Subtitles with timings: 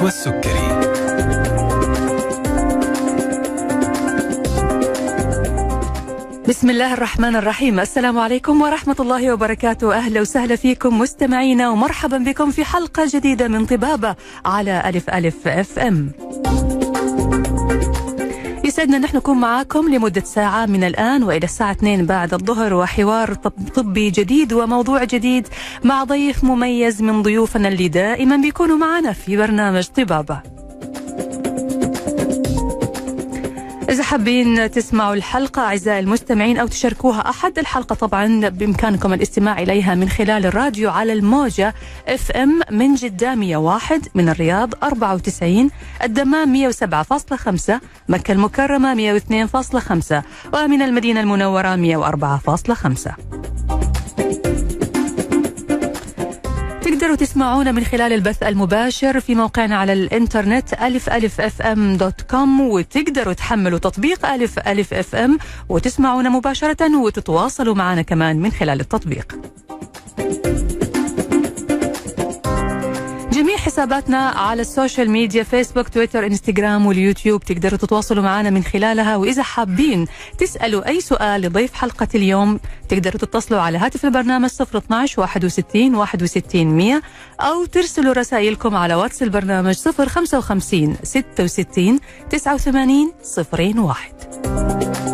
[0.00, 0.80] النشوى السكري
[6.48, 7.80] بسم الله الرحمن الرحيم.
[7.80, 9.94] السلام عليكم ورحمة الله وبركاته.
[9.94, 15.78] أهلا وسهلا فيكم مستمعينا ومرحبا بكم في حلقة جديدة من طبابة على ألف ألف أف
[15.78, 16.12] أم.
[18.80, 23.52] يسعدنا نحن نكون معاكم لمدة ساعة من الآن وإلى الساعة 2 بعد الظهر وحوار طب-
[23.74, 25.48] طبي جديد وموضوع جديد
[25.84, 30.40] مع ضيف مميز من ضيوفنا اللي دائما بيكونوا معنا في برنامج طبابة.
[33.90, 40.08] إذا حابين تسمعوا الحلقة أعزائي المستمعين أو تشاركوها أحد الحلقة طبعا بإمكانكم الاستماع إليها من
[40.08, 41.74] خلال الراديو على الموجة
[42.08, 45.70] إف إم من جدة 101 من الرياض 94
[46.02, 47.72] الدمام 107.5
[48.08, 50.22] مكة المكرمة 102.5
[50.54, 53.99] ومن المدينة المنورة 104.5
[56.90, 62.60] تقدروا تسمعونا من خلال البث المباشر في موقعنا على الإنترنت ألف ألف FM dot com
[62.60, 69.38] وتقدروا تحملوا تطبيق ألف ألف FM وتسمعونا مباشرة وتتواصلوا معنا كمان من خلال التطبيق.
[73.60, 77.44] حساباتنا على ال social media فيسبوك تويتر إنستغرام واليوتيوب.
[77.44, 79.16] تقدروا تتواصلوا معنا من خلالها.
[79.16, 80.06] وإذا حابين
[80.38, 87.02] تسألوا أي سؤال لضيف حلقة اليوم تقدروا تتصلوا على هاتف البرنامج 012 61 61 100
[87.40, 93.12] أو ترسلوا رسائلكم على واتس البرنامج 055 66 89
[93.82, 95.09] 01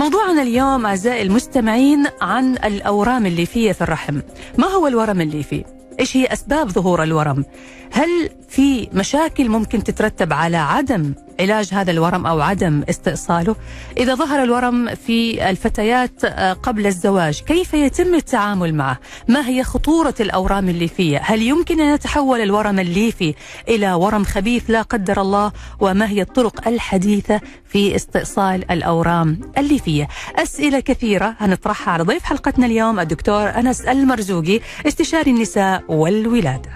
[0.00, 4.20] موضوعنا اليوم أعزائي المستمعين عن الأورام الليفية في الرحم
[4.58, 5.64] ما هو الورم الليفي؟
[6.00, 7.44] إيش هي أسباب ظهور الورم؟
[7.92, 13.56] هل في مشاكل ممكن تترتب على عدم علاج هذا الورم أو عدم استئصاله؟
[13.98, 18.98] إذا ظهر الورم في الفتيات آه، قبل الزواج كيف يتم التعامل معه؟
[19.28, 23.34] ما هي خطورة الأورام الليفية؟ هل يمكن أن يتحول الورم الليفي
[23.68, 30.80] إلى ورم خبيث لا قدر الله؟ وما هي الطرق الحديثة في استئصال الأورام الليفية؟ أسئلة
[30.80, 36.70] كثيرة هنطرحها على ضيف حلقتنا اليوم الدكتور أنس المرزوقي استشاري النساء والولادة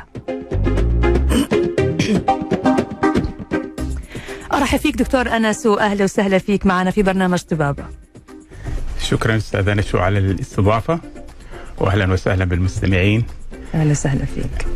[4.53, 7.85] أرحب فيك دكتور أنس وأهلا وسهلا فيك معنا في برنامج طبابة.
[9.01, 11.01] شكرا أستاذ نشو على الاستضافة.
[11.79, 13.25] واهلا وسهلا بالمستمعين.
[13.75, 14.67] أهلا وسهلا فيك.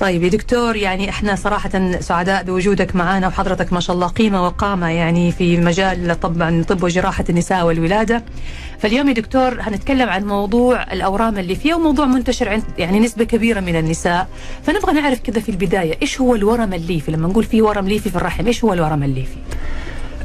[0.00, 4.90] طيب يا دكتور يعني إحنا صراحة سعداء بوجودك معنا وحضرتك ما شاء الله قيمة وقامة
[4.90, 8.22] يعني في مجال طبعا طب وجراحة النساء والولادة.
[8.78, 13.76] فاليوم يا دكتور هنتكلم عن موضوع الأورام الليفية وموضوع منتشر عند يعني نسبة كبيرة من
[13.76, 14.28] النساء.
[14.66, 18.16] فنبغى نعرف كذا في البداية إيش هو الورم الليفي؟ لما نقول في ورم ليفي في
[18.16, 19.36] الرحم إيش هو الورم الليفي؟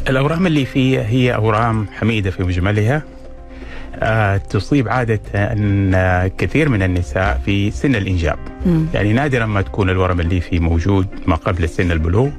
[0.09, 3.01] الأورام الليفيه هي أورام حميدة في مجملها
[4.49, 5.91] تصيب عادة أن
[6.37, 8.85] كثير من النساء في سن الإنجاب مم.
[8.93, 12.29] يعني نادرا ما تكون الورم الليفي موجود ما قبل سن البلوغ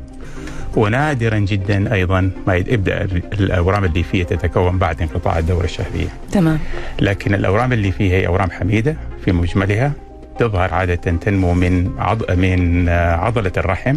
[0.77, 3.03] ونادرا جدا أيضا ما يبدأ
[3.41, 6.59] الأورام الليفيه تتكون بعد انقطاع الدورة الشهرية تمام.
[7.01, 9.93] لكن الأورام الليفيه هي أورام حميدة في مجملها
[10.39, 12.31] تظهر عادة تنمو من عض...
[12.31, 13.97] من آه، عضلة الرحم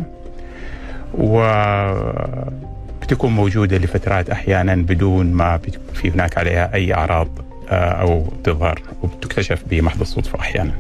[3.02, 5.60] وبتكون موجودة لفترات أحيانا بدون ما
[5.94, 10.72] في هناك عليها أي أعراض آه، أو تظهر وبتكتشف بمحض الصدفة أحيانا.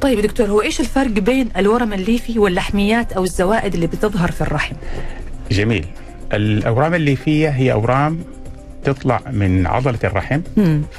[0.00, 4.74] طيب دكتور هو إيش الفرق بين الورم الليفي واللحميات أو الزوائد اللي بتظهر في الرحم؟
[5.50, 5.86] جميل.
[6.32, 8.18] الأورام الليفية هي أورام
[8.84, 10.40] تطلع من عضلة الرحم.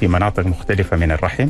[0.00, 1.48] في مناطق مختلفة من الرحم.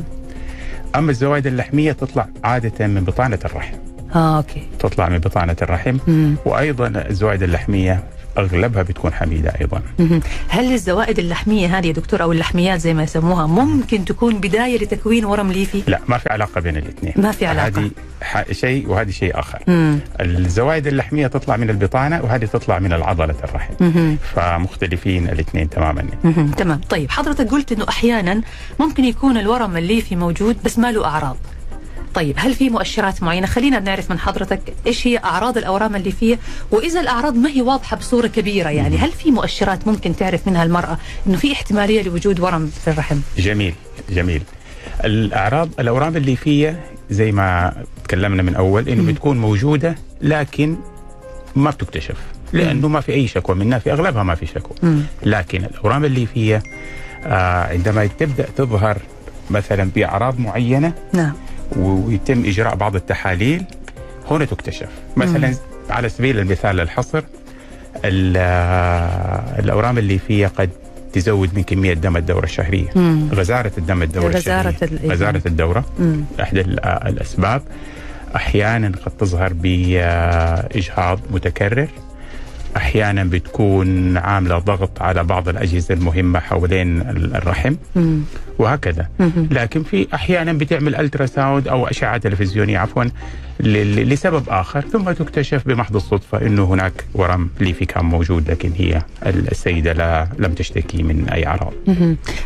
[0.95, 3.75] أما الزوائد اللحمية تطلع عادة من بطانة الرحم.
[4.15, 4.63] آه okay.
[4.79, 6.35] تطلع من بطانة الرحم مم.
[6.45, 8.03] وأيضا الزوائد اللحمية
[8.37, 9.81] أغلبها بتكون حميدة أيضا.
[10.47, 15.25] هل الزوائد اللحمية هذه يا دكتور أو اللحميات زي ما يسموها ممكن تكون بداية لتكوين
[15.25, 17.13] ورم ليفي؟ لا ما في علاقة بين الاثنين.
[17.17, 17.67] ما في علاقة.
[17.67, 19.59] هذه ح- شيء وهذه شيء آخر.
[19.67, 19.99] مم.
[20.19, 23.73] الزوائد اللحمية تطلع من البطانة وهذه تطلع من العضلة الرحم.
[23.79, 24.17] مهم.
[24.35, 26.05] فمختلفين الاثنين تماما.
[26.23, 26.51] مهم.
[26.51, 28.41] تمام طيب حضرتك قلت إنه أحيانا
[28.79, 31.37] ممكن يكون الورم الليفي موجود بس ما له أعراض
[32.15, 36.39] طيب هل في مؤشرات معينة؟ خلينا نعرف من حضرتك إيش هي أعراض الأورام الليفيه
[36.71, 40.97] وإذا الأعراض ما هي واضحة بصورة كبيرة يعني هل في مؤشرات ممكن تعرف منها المرأة
[41.27, 43.73] إنه في احتمالية لوجود ورم في الرحم؟ جميل
[44.09, 44.41] جميل.
[45.05, 46.79] الأعراض الأورام الليفيه
[47.09, 47.73] زي ما
[48.03, 50.75] تكلمنا من أول إنه بتكون موجودة لكن
[51.55, 52.17] ما بتكتشف
[52.53, 55.01] لأنه ما في أي شكوى منها في أغلبها ما في شكوى.
[55.23, 56.63] لكن الأورام الليفيه
[57.25, 58.97] آه عندما تبدأ تظهر
[59.49, 61.33] مثلا بأعراض معينة نعم.
[61.77, 63.63] ويتم إجراء بعض التحاليل
[64.31, 64.89] هنا تكتشف.
[65.17, 65.53] مثلا
[65.89, 67.23] على سبيل المثال الحصر
[68.05, 68.37] ال-
[69.63, 70.69] الأورام الليفيه قد
[71.13, 72.89] تزود من كمية دم الدورة الشهرية.
[72.95, 73.29] مم.
[73.33, 75.05] غزارة الدم الدورة غزارة الشهرية.
[75.05, 75.85] ال- غزارة الدورة.
[75.99, 76.21] مم.
[76.41, 77.61] إحدى ال- الأسباب.
[78.35, 81.87] أحيانا قد تظهر بإجهاض متكرر.
[82.75, 87.01] أحيانا بتكون عاملة ضغط على بعض الأجهزة المهمة حوالين
[87.35, 88.19] الرحم مم.
[88.59, 89.07] وهكذا.
[89.51, 93.03] لكن في أحيانا بتعمل ultrasound أو أشعة تلفزيونية عفوا
[93.59, 99.93] لسبب آخر ثم تكتشف بمحض الصدفة إنه هناك ورم ليفي كان موجود لكن هي السيدة
[99.93, 101.73] لا لم تشتكي من أي أعراض.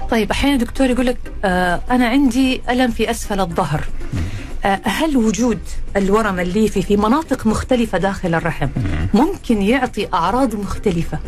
[0.09, 4.48] طيب أحيانا دكتور يقول لك آه أنا عندي ألم في أسفل الظهر آه
[4.83, 5.59] هل وجود
[5.97, 8.67] الورم الليفي في مناطق مختلفة داخل الرحم
[9.13, 11.19] ممكن يعطي أعراض مختلفة؟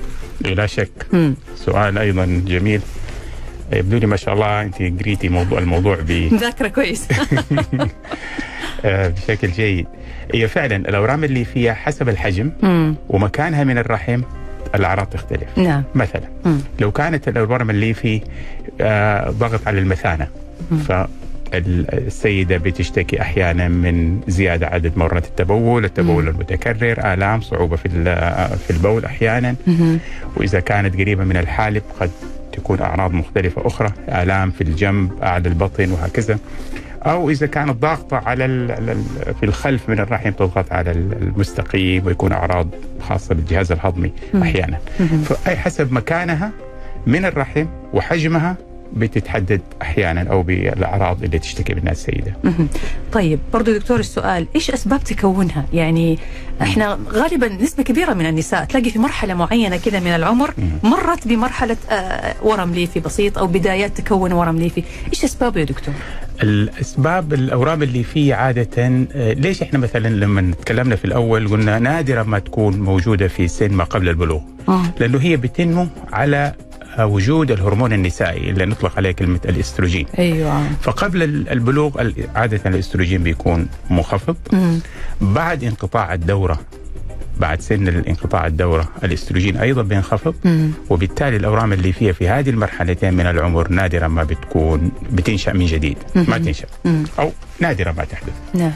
[0.42, 0.90] لا شك.
[1.14, 1.36] مم.
[1.56, 2.82] سؤال أيضا جميل.
[3.74, 7.08] يبدو لي ما شاء الله أنت قريتي موضوع الموضوع ب- ذاكره كويس.
[8.86, 9.88] آه، بشكل جيد.
[10.34, 12.96] هي فعلا الأورام الليفية حسب الحجم مم.
[13.10, 14.22] ومكانها من الرحم
[14.76, 15.58] الأعراض تختلف.
[15.58, 15.84] نعم.
[15.96, 16.58] مثلا مم.
[16.80, 18.22] لو كانت الورم الليفي
[18.82, 20.28] آه، ضغط على المثانة
[21.52, 27.90] فالسيده بتشتكي أحيانا من زيادة عدد مرات التبول، التبول المتكرر، آلام، صعوبة في
[28.68, 29.56] في البول أحيانا،.
[30.36, 32.12] وإذا كانت قريبة من الحالب قد
[32.54, 36.40] تكون أعراض مختلفة أخرى، آلام في الجنب، اعلى البطن وهكذا.
[37.02, 38.68] أو إذا كانت ضاغطة على
[39.40, 42.68] في الخلف من الرحم تضغط على ال- المستقيم ويكون أعراض
[43.02, 44.12] خاصة بالجهاز الهضمي
[44.42, 44.78] أحيانا.
[45.26, 46.52] فأي حسب مكانها
[47.08, 48.56] من الرحم وحجمها
[48.94, 52.34] بتتحدد أحيانا أو بالأعراض اللي تشتكي منها السيدة.
[53.12, 56.20] طيب برضو دكتور السؤال إيش أسباب تكونها؟ يعني
[56.62, 60.54] إحنا غالبا نسبة كبيرة من النساء تلاقي في مرحلة معينة كده من العمر
[60.84, 64.84] مرت بمرحلة آه، ورم ليفي بسيط أو بدايات تكون ورم ليفي.
[65.14, 65.94] إيش أسبابه يا دكتور؟
[66.44, 72.40] الأسباب الأورام الليفية عادة آه، ليش إحنا مثلا لما تكلمنا في الأول قلنا نادرا ما
[72.40, 74.84] تكون موجودة في سن ما قبل البلوغ؟ آه.
[75.00, 76.54] لأنه هي بتنمو على
[77.00, 80.06] وجود الهرمون النسائي اللي نطلق عليه كلمة الإستروجين.
[80.20, 84.80] أيوه فقبل ال- البلوغ ال- عادة الإستروجين بيكون منخفض مم.
[85.22, 86.60] بعد انقطاع الدورة
[87.38, 90.72] بعد سن الانقطاع الدورة الإستروجين أيضا بينخفض مم.
[90.90, 95.98] وبالتالي الأورام اللي فيها في هذه المرحلتين من العمر نادرا ما بتكون بتنشأ من جديد
[96.16, 97.04] ما تنشأ مم.
[97.20, 98.72] أو نادرا ما تحدث نعم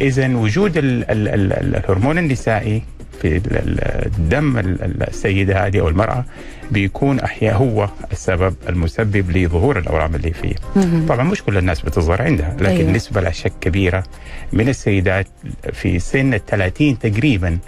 [0.00, 2.82] اذا وجود ال ال ال ال الهرمون النسائي
[3.22, 6.24] في ال- ال- الدم ال- ال- السيدة هذه أو المرأة
[6.72, 10.54] بيكون أحيانا هو السبب المسبب لظهور الأورام اللي فيه.
[10.76, 11.06] مهم.
[11.06, 12.78] طبعا مش كل الناس بتظهر عندها لكن أيوة.
[12.80, 12.90] أيوة.
[12.90, 14.04] نسبة لا شك كبيرة
[14.52, 15.26] من السيدات
[15.72, 17.58] في سن ال 30 تقريبا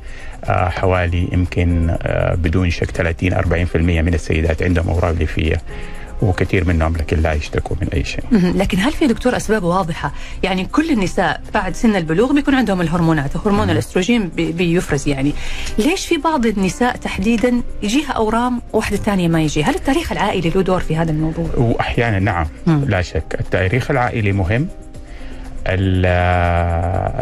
[0.45, 5.57] آه، حوالي يمكن آه، بدون شك 30 40% من السيدات عندهم أورام ليفيه
[6.23, 8.25] وكثير منهم لكن لا يشتكوا من أي شيء.
[8.33, 10.13] لكن هل في دكتور أسباب واضحة؟
[10.43, 15.33] يعني كل النساء بعد سن البلوغ بيكون عندهم الهرمونات، هرمون الأستروجين بي- بيفرز يعني.
[15.79, 20.63] ليش في بعض النساء تحديدا يجيها أورام واحدة ثانية ما يجي؟ هل التاريخ العائلي له
[20.63, 22.85] دور في هذا الموضوع؟ واحيانا نعم مم.
[22.89, 24.69] لا شك التاريخ العائلي مهم
[25.67, 26.07] ال-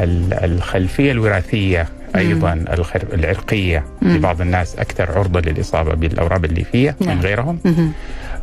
[0.09, 4.17] ال- الخلفية الوراثية أيضا الخر- العرقية مم.
[4.17, 7.17] لبعض الناس أكثر عرضة للإصابة بالأورام الليفية نعم.
[7.17, 7.93] من غيرهم مهم.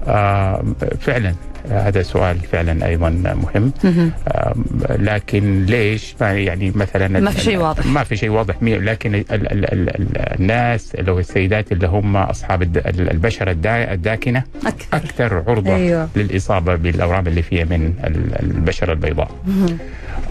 [0.08, 0.64] آه
[1.02, 1.36] فعلا.
[1.70, 4.12] هذا سؤال فعلا أيضا مهم.
[4.28, 4.56] آه
[4.90, 7.86] لكن ليش ما يعني مثلا ما في شيء واضح.
[7.86, 11.88] ما في شيء واضح لكن ال ال ال ال ال الناس اللي هو السيدات اللي
[11.88, 16.10] هم أصحاب البشره الدا- الداكنة أكثر أكثر عرضة أيوة.
[16.16, 19.32] للإصابة بالأورام اللي فيها من ال- البشره البيضاء.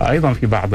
[0.02, 0.68] أيضا في بعض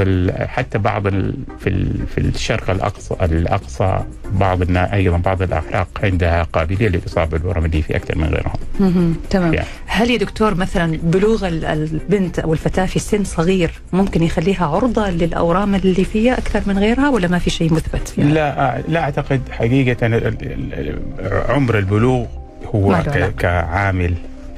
[0.46, 3.98] حتى بعض في في الشرق الاقصى الأقصى
[4.32, 9.14] بعض أيضا بعض الأعراق عندها قابلية للاصابه بالورم الليفي أكثر من غيرهم.
[9.30, 9.66] تمام يعني.
[9.86, 15.10] هل يا دكتور مثلا بلوغ ال- البنت أو الفتاة في سن صغير ممكن يخليها عرضة
[15.10, 20.06] للأورام الليفيه أكثر من غيرها ولا ما في شيء مثبت فيها؟ لا لا أعتقد حقيقة
[21.48, 22.26] عمر البلوغ
[22.74, 22.92] هو
[23.38, 24.14] كعامل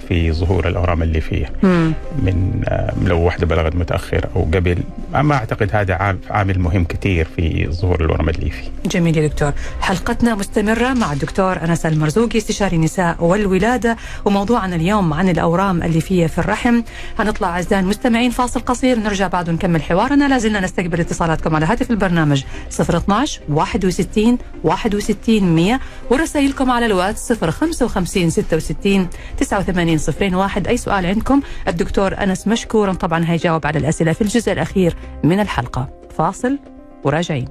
[0.09, 1.93] في ظهور الأورام الليفيه مم.
[2.23, 4.79] من آه، لو واحدة بلغت متأخر أو قبل
[5.15, 9.53] ما أعتقد هذا عام- عامل مهم كثير في ظهور الورم الليفي جميل يا دكتور.
[9.81, 16.39] حلقتنا مستمرة مع الدكتور أنس المرزوقي استشاري النساء والولادة وموضوعنا اليوم عن الأورام الليفية في
[16.39, 16.83] الرحم.
[17.19, 20.29] هنطلع أعزائي المستمعين فاصل قصير نرجع بعد ونكمل حوارنا.
[20.29, 22.43] لازلنا نستقبل اتصالاتكم على هاتف البرنامج
[22.81, 29.09] 012 61 61 100 ورسائلكم على الواتس 055 66
[29.41, 34.97] 89 01 أي سؤال عندكم؟ الدكتور أنس مشكورا طبعا هيجاوب على الأسئلة في الجزء الأخير
[35.25, 35.89] من الحلقة.
[36.19, 36.59] فاصل
[37.05, 37.49] وراجعين.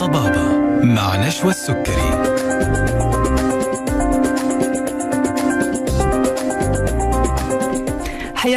[0.00, 2.05] طبابة مع نشوى السكري.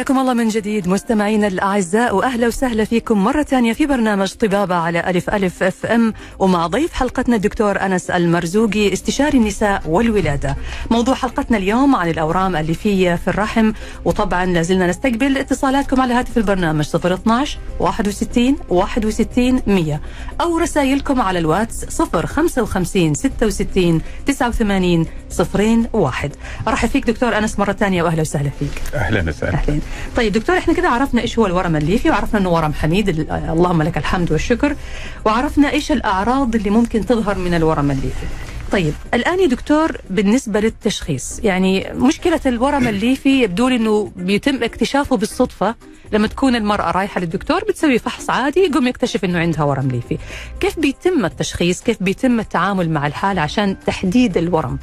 [0.00, 5.10] حياكم الله من جديد مستمعينا الأعزاء وأهلا وسهلا فيكم مرة ثانية في برنامج طبابة على
[5.10, 6.14] ألف ألف أف أم.
[6.38, 10.56] ومع ضيف حلقتنا الدكتور أنس المرزوقي استشاري النساء والولادة.
[10.90, 13.72] موضوع حلقتنا اليوم عن الأورام الليفية في الرحم.
[14.04, 20.00] وطبعا لازلنا نستقبل اتصالاتكم على هاتف البرنامج 012 61 61 100
[20.40, 26.32] أو رسائلكم على الواتس 055 66 89 01
[26.68, 28.82] أرحب فيك دكتور أنس مرة ثانية وأهلا وسهلا فيك.
[28.94, 29.54] أهلا وسهلا.
[29.54, 29.80] اهلين
[30.16, 33.82] طيب دكتور إحنا كده عرفنا إيش هو الورم الليفي وعرفنا إنه ورم حميد ال- اللهم
[33.82, 34.76] لك الحمد والشكر
[35.24, 38.26] وعرفنا إيش الأعراض اللي ممكن تظهر من الورم الليفي.
[38.72, 45.16] طيب الآن يا دكتور بالنسبة للتشخيص يعني مشكلة الورم الليفي يبدو لي إنه بيتم اكتشافه
[45.16, 45.74] بالصدفة
[46.12, 50.18] لما تكون المرأة رايحة للدكتور بتسوي فحص عادي يقوم يكتشف إنه عندها ورم ليفي.
[50.60, 54.78] كيف بيتم التشخيص؟ كيف بيتم التعامل مع الحالة عشان تحديد الورم؟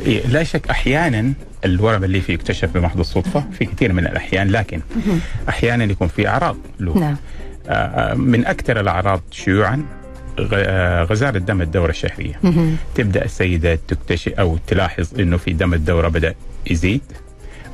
[0.00, 1.32] إيه لا شك أحيانا
[1.64, 4.80] الورم اللي فيه يكتشف بمحض الصدفة في كثير من الأحيان لكن
[5.48, 7.16] أحيانا يكون في أعراض له نعم.
[7.68, 9.82] آه، آه، من أكثر الأعراض شيوعا
[10.54, 12.40] آه، غزارة دم الدورة الشهرية.
[12.94, 16.34] تبدأ السيدة تكتشف أو تلاحظ إنه في دم الدورة بدأ
[16.70, 17.02] يزيد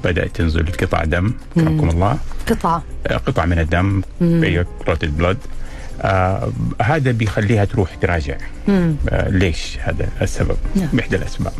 [0.04, 1.32] بدات تنزل قطع دم.
[1.54, 2.18] كرمكم الله.
[2.48, 4.02] قطعه آه، قطع من الدم
[4.84, 5.38] كلوتد بلود
[6.02, 8.36] آه هذا بيخليها تروح تراجع.
[8.68, 10.88] آه ليش هذا السبب؟ نعم.
[10.92, 11.52] بإحدى الأسباب.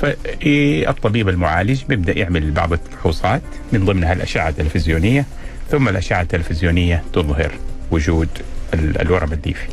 [0.00, 5.26] فالطبيب المعالج بيبدأ يعمل بعض الفحوصات من ضمنها الأشعة التلفزيونية
[5.70, 7.52] ثم الأشعة التلفزيونية تظهر
[7.90, 8.28] وجود
[8.74, 9.68] ال- الورم الليفي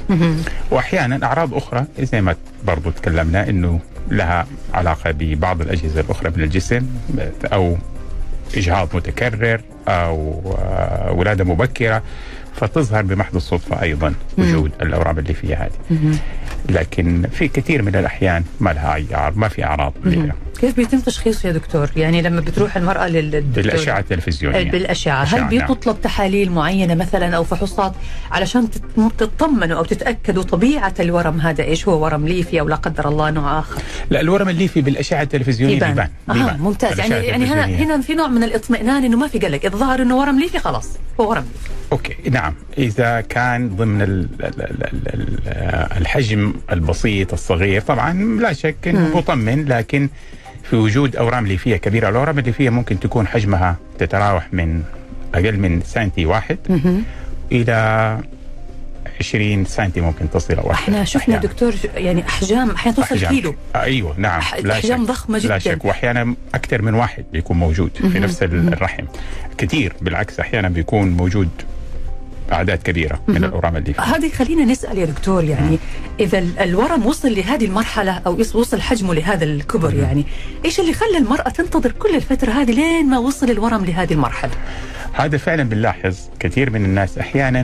[0.71, 3.79] وأحيانا أعراض أخرى زي ما برضو تكلمنا إنه
[4.11, 6.85] لها علاقة ببعض الأجهزة الأخرى من الجسم
[7.45, 7.77] أو
[8.57, 12.03] إجهاض متكرر أو آه، ولادة مبكرة.
[12.55, 16.17] فتظهر بمحض الصدفة أيضا وجود الأورام الليفيه هذه.
[16.69, 21.47] لكن في كثير من الأحيان ما لها اعراض ما في أعراض لها كيف بيتم تشخيصه
[21.47, 24.71] يا دكتور؟ يعني لما بتروح المرأة للدكتور؟ بالأشعة التلفزيونية.
[24.71, 25.23] بالأشعة.
[25.23, 25.49] هل نعم.
[25.49, 27.93] بيطلب تحاليل معينة مثلا أو فحوصات
[28.31, 28.67] علشان
[29.17, 33.59] تطمنوا أو تتأكدوا طبيعة الورم هذا إيش هو ورم ليفي أو لا قدر الله نوع
[33.59, 36.59] آخر؟ لا الورم الليفي بالأشعة التلفزيونية بيبان آه بيبان.
[36.59, 36.99] ممتاز.
[36.99, 37.95] يعني بالأشعة يعني هنا التلفزيونية.
[37.95, 39.65] هنا في نوع من الاطمئنان إنه ما في قلق.
[39.65, 40.89] إذا ظهر إنه ورم ليفي خلاص.
[41.19, 41.69] هو ورم ليفي.
[41.91, 42.44] okay نعم.
[42.77, 49.17] إذا كان ضمن ال ال ال ال ال الحجم البسيط الصغير طبعا لا شك إنه
[49.17, 50.09] مطمن لكن
[50.69, 52.09] في وجود أورام ليفية كبيرة.
[52.09, 54.83] الأورام الليفية ممكن تكون حجمها تتراوح من
[55.35, 56.57] أقل من سنتي واحد
[57.51, 58.19] إلى
[59.19, 61.41] 20 سنتي ممكن تصل أو إحنا شفنا أحياناً.
[61.41, 63.31] دكتور يعني أحجام أحيانا توصل أحجام.
[63.31, 63.55] كيلو.
[63.75, 64.41] آه، أيوه نعم.
[64.41, 65.07] أح- لا أحجام شك.
[65.09, 65.57] ضخمة لا جداً.
[65.75, 65.85] شك.
[65.85, 69.03] واحيانا أكثر من واحد بيكون موجود في نفس ال- الرحم.
[69.57, 71.49] كثير بالعكس أحيانا بيكون موجود
[72.51, 75.77] أعداد كبيرة من الأورام الليفيه هذه خلينا نسأل يا دكتور يعني
[76.19, 80.25] إذا ال- الورم وصل لهذه المرحلة أو وصل حجمه لهذا الكبر يعني
[80.65, 84.51] إيش اللي خلى المرأة تنتظر كل الفترة هذه لين ما وصل الورم لهذه المرحلة؟
[85.13, 87.59] هذا فعلا بنلاحظ كثير من الناس أحيانا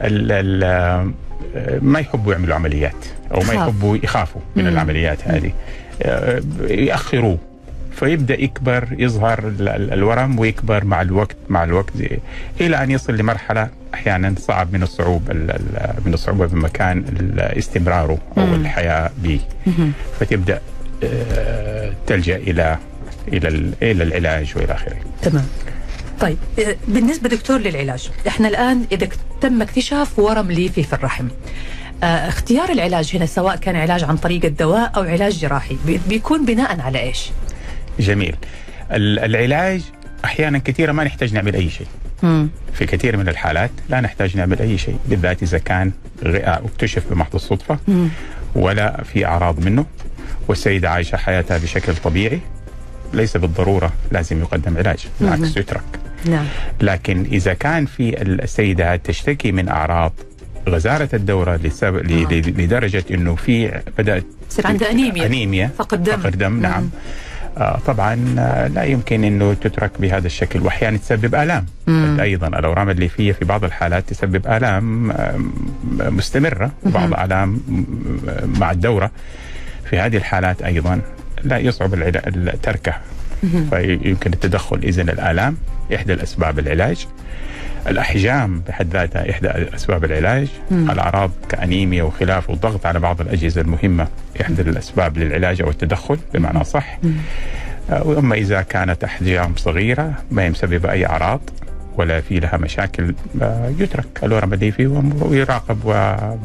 [0.00, 3.54] ال ال آه، ما يحبوا يعملوا عمليات أو ما.
[3.54, 5.52] يحبوا يخافوا من العمليات هذه.
[6.02, 7.38] آه، يأخروه.
[8.00, 11.92] فيبدأ يكبر يظهر ال- ال- الورم ويكبر مع الوقت مع الوقت
[12.60, 17.04] إلى أن يصل لمرحلة أحيانا صعب من الصعوبه ال- ال- من الصعوبة بمكان
[17.38, 19.40] استمراره أو الحياة به.
[20.20, 20.60] فتبدأ
[21.04, 22.76] آه، تلجأ إلى
[23.28, 24.96] إلى ال- إلى العلاج وإلى آخره.
[25.22, 25.44] تمام.
[26.20, 29.08] طيب آه، بالنسبة دكتور للعلاج إحنا الآن إذا
[29.40, 31.28] تم اكتشاف ورم ليفي في الرحم
[32.02, 36.44] آه، اختيار العلاج هنا سواء كان علاج عن طريق الدواء أو علاج جراحي بي- بيكون
[36.44, 37.30] بناء على إيش؟
[38.00, 38.36] جميل.
[38.92, 39.82] ال- العلاج
[40.24, 41.86] أحيانا كثيرا ما نحتاج نعمل أي شيء.
[42.22, 42.48] مم.
[42.74, 45.92] في كثير من الحالات لا نحتاج نعمل أي شيء بالذات إذا كان
[46.24, 47.78] أكتشف بمحض الصدفة
[48.54, 49.86] ولا في أعراض منه.
[50.48, 52.40] والسيدة عايشة حياتها بشكل طبيعي
[53.14, 55.82] ليس بالضرورة لازم يقدم علاج بالعكس يترك.
[56.24, 56.44] نعم.
[56.80, 60.12] لكن إذا كان في السيدة تشتكي من أعراض
[60.68, 65.26] غزارة الدورة لسبب ل- ل- لدرجة إنه في بدأت يصير عندها أنيميا.
[65.26, 66.16] أنيميا فقد دم.
[66.16, 66.82] فقد دم نعم.
[66.82, 66.88] آه
[67.86, 70.60] طبعا آه لا يمكن إنه تترك بهذا الشكل.
[70.60, 71.66] واحيانا تسبب آلام.
[72.20, 75.38] أيضا الأورام الليفيه في بعض الحالات تسبب آلام آه
[75.90, 77.84] مستمرة وبعض الام م-
[78.60, 79.10] مع الدورة.
[79.90, 81.00] في هذه الحالات أيضا
[81.44, 81.94] لا يصعب
[82.62, 83.00] تركها
[83.70, 85.56] فيمكن التدخل اذا الآلام
[85.94, 87.06] إحدى الأسباب العلاج.
[87.88, 90.48] الأحجام بحد ذاتها إحدى أسباب العلاج.
[90.72, 94.08] الأعراض كأنيميا وخلافه والضغط على بعض الأجهزة المهمة
[94.40, 96.98] احدى الأسباب للعلاج أو التدخل بمعنى صح.
[97.90, 101.40] آه، وأما إذا كانت أحجام صغيرة ما هي مسببه أي أعراض.
[101.98, 104.86] ولا في لها مشاكل آه، يترك الورم الليفي
[105.20, 105.78] ويراقب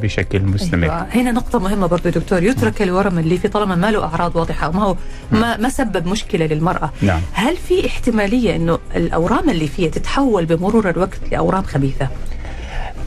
[0.01, 1.07] بشكل مستمر أيوة.
[1.13, 4.95] هنا نقطة مهمة برضو دكتور يترك الورم الليفي طالما ما له أعراض واضحة وما هو
[5.31, 7.21] ما, ما سبب مشكلة للمرأة نعم.
[7.33, 12.07] هل في احتمالية أنه الأورام الليفية تتحول بمرور الوقت لأورام خبيثة؟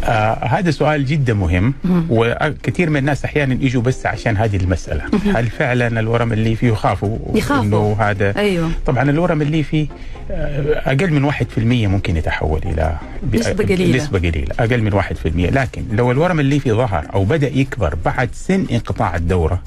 [0.04, 1.74] آه هذا سؤال جدا مهم
[2.10, 5.02] وكثير من الناس أحيانا يجوا بس عشان هذه المسألة
[5.34, 7.62] هل فعلا الورم الليفي يخافوا يخافوا.
[7.64, 8.70] إنه هذا أيوة.
[8.86, 9.86] طبعا الورم الليفي
[10.30, 12.96] آه، أقل من 1% ممكن يتحول إلى
[13.34, 13.96] نسبة قليلة.
[13.96, 18.66] نسبة قليلة أقل من 1% لكن لو الورم الليفي ظهر أو بدأ يكبر بعد سن
[18.72, 19.62] انقطاع الدورة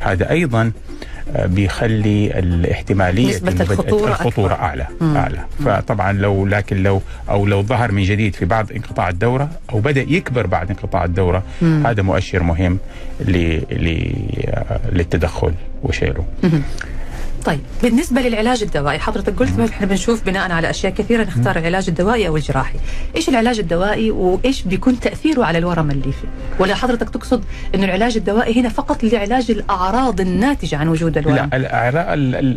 [0.00, 0.72] هذا أيضا
[1.36, 4.64] آه، بيخلي الاحتمالية الخطورة الخطورة أكبر.
[4.64, 5.38] أعلى أعلى.
[5.64, 10.00] فطبعا لو لكن لو أو لو ظهر من جديد في بعد انقطاع الدورة أو بدأ
[10.00, 12.78] يكبر بعد انقطاع الدورة هذا مؤشر مهم
[13.20, 15.52] آه، للتدخل
[15.82, 16.24] وشيله
[17.44, 22.28] طيب بالنسبة للعلاج الدوائي حضرتك قلت إحنا بنشوف بناء على أشياء كثيرة نختار العلاج الدوائي
[22.28, 22.78] أو الجراحي.
[23.16, 26.26] إيش العلاج الدوائي وإيش بيكون تأثيره على الورم الليفي
[26.58, 27.44] ولا حضرتك تقصد
[27.74, 32.14] أنه العلاج الدوائي هنا فقط لعلاج الأعراض الناتجة عن وجود الورم؟ لا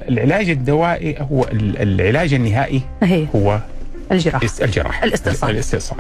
[0.08, 3.60] العلاج الدوائي هو ال- العلاج النهائي هي هو
[4.12, 4.46] الجراحة.
[4.46, 5.04] است- الجراحة.
[5.04, 5.50] الاستئصال.
[5.50, 5.98] الاستئصال.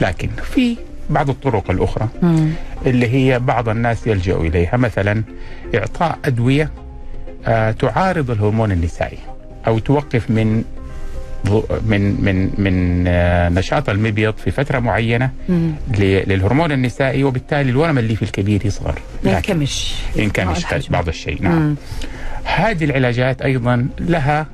[0.00, 0.76] لكن في
[1.10, 2.48] بعض الطرق الأخرى مم.
[2.86, 5.22] اللي هي بعض الناس يلجأوا إليها مثلا
[5.74, 6.70] إعطاء أدوية
[7.72, 9.18] تعارض الهرمون النسائي
[9.66, 10.64] أو توقف من
[11.86, 15.72] من من من آه، نشاط المبيض في فترة معينة مم.
[15.98, 20.88] للهرمون النسائي وبالتالي الورم الليفي الكبير يصغر ينكمش ينكمش.
[20.88, 21.76] بعض الشيء نعم مم.
[22.44, 24.46] هذه العلاجات أيضا لها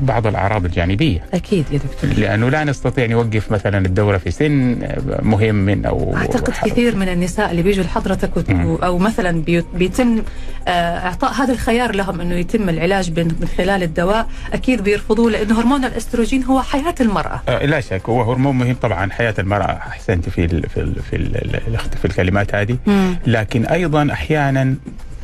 [0.00, 1.24] بعض الأعراض الجانبية.
[1.34, 2.10] أكيد يا دكتور.
[2.18, 4.78] لأنه لا نستطيع نوقف مثلا الدورة في سن
[5.22, 8.50] مهم من أو أعتقد كثير من النساء اللي بيجوا لحضرتك.
[8.82, 10.22] أو مثلا بي- بيتم
[10.68, 15.84] آه، إعطاء هذا الخيار لهم إنه يتم العلاج من خلال الدواء أكيد بيرفضوه لأنه هرمون
[15.84, 17.40] الأستروجين هو حياة المرأة.
[17.48, 19.72] آه، لا شك هو هرمون مهم طبعا حياة المرأة.
[19.72, 22.76] أحسنت في ال في ال في, ال في الكلمات هذه.
[22.86, 23.16] مم.
[23.26, 24.74] لكن أيضا أحيانا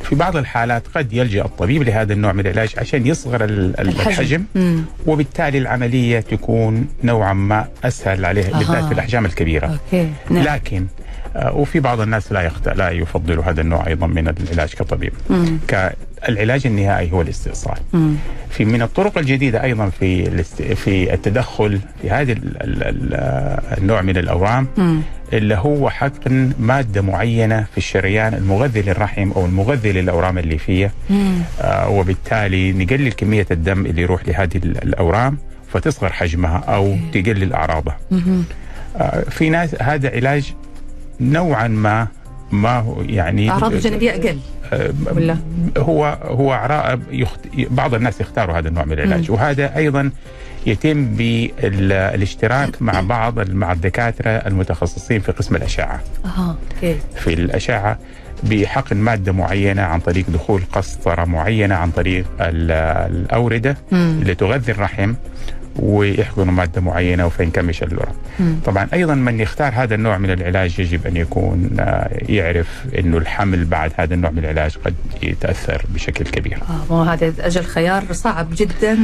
[0.03, 4.09] في بعض الحالات قد يلجأ الطبيب لهذا النوع من العلاج عشان يصغر ال- ال- الحجم.
[4.09, 4.81] الحجم مم.
[5.05, 10.85] وبالتالي العملية تكون نوعا ما أسهل عليه بالذات في الأحجام الكبيرة أوكي نعم لكن
[11.35, 12.69] آه، وفي بعض الناس لا يخت...
[12.69, 15.57] لا يفضلوا هذا النوع أيضا من العلاج كطبيب مم.
[15.67, 18.15] كالعلاج النهائي هو الاستئصال مم.
[18.49, 20.61] في من الطرق الجديدة أيضا في الاست...
[20.61, 22.63] في التدخل في هذا ال...
[22.63, 22.83] ال...
[22.83, 23.13] ال...
[23.77, 25.01] النوع من الأورام مم.
[25.33, 31.35] اللي هو حقن مادة معينة في الشريان المغذي للرحم أو المغذي للأورام الليفيه مم.
[31.61, 35.37] آه وبالتالي نقلل كمية الدم اللي يروح لهذه ال- الأورام
[35.73, 37.97] فتصغر حجمها أو تقلل أعراضها.
[38.11, 38.43] مم.
[38.97, 40.53] آه في ناس هذا علاج
[41.21, 42.07] نوعا ما
[42.51, 44.39] ما هو يعني أعراض الجانبية أقل
[44.73, 45.37] آه، ولا؟
[45.77, 46.97] هو هو.
[47.69, 50.11] بعض الناس يختاروا هذا النوع من العلاج وهذا أيضا
[50.67, 55.99] يتم بالاشتراك مع بعض مع الدكاترة المتخصصين في قسم الأشعة.
[56.25, 56.95] أها أوكي.
[57.15, 57.99] في الأشعة
[58.43, 62.71] بحقن مادة معينة عن طريق دخول قسطرة معينة عن طريق ال-
[63.15, 64.19] الأوردة مم.
[64.21, 65.13] اللي تغذي الرحم.
[65.79, 68.13] ويحقنوا مادة معينة فينكمش الورم.
[68.39, 68.55] مم.
[68.65, 72.67] طبعا أيضا من يختار هذا النوع من العلاج يجب أن يكون آه، يعرف
[72.99, 76.57] إنه الحمل بعد هذا النوع من العلاج قد يتأثر بشكل كبير.
[76.91, 78.95] آه هذا أجل خيار صعب جدا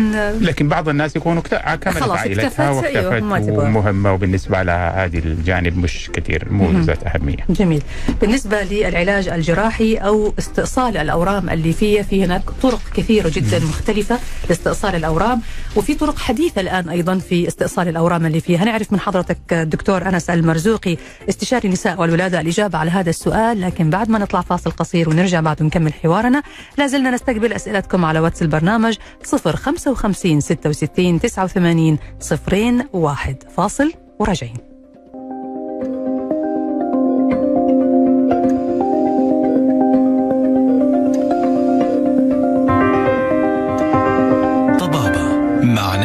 [0.41, 3.49] لكن بعض الناس يكونوا اكت- كملت خلاص عائلتها أيوه، واكتفت.
[3.49, 7.37] ومهمة وبالنسبة لها هذه الجانب مش كثير مو ذات أهمية.
[7.49, 7.81] جميل
[8.21, 15.41] بالنسبة للعلاج الجراحي أو استئصال الأورام الليفية في هناك طرق كثيرة جدا مختلفة لاستئصال الأورام
[15.75, 20.97] وفي طرق حديثة الآن أيضا في استئصال الأورام الليفية هنعرف من حضرتك الدكتور أنس المرزوقي
[21.29, 25.63] استشاري النساء والولادة الإجابة على هذا السؤال لكن بعد ما نطلع فاصل قصير ونرجع بعد
[25.63, 26.43] نكمل حوارنا
[26.77, 33.43] لازلنا نستقبل أسئلتكم على واتس البرنامج 055 66 89 صفرين واحد.
[33.57, 34.72] فاصل وراجعين.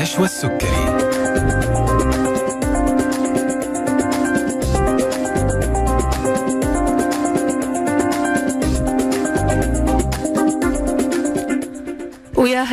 [0.09, 1.78] مع نشوى السكري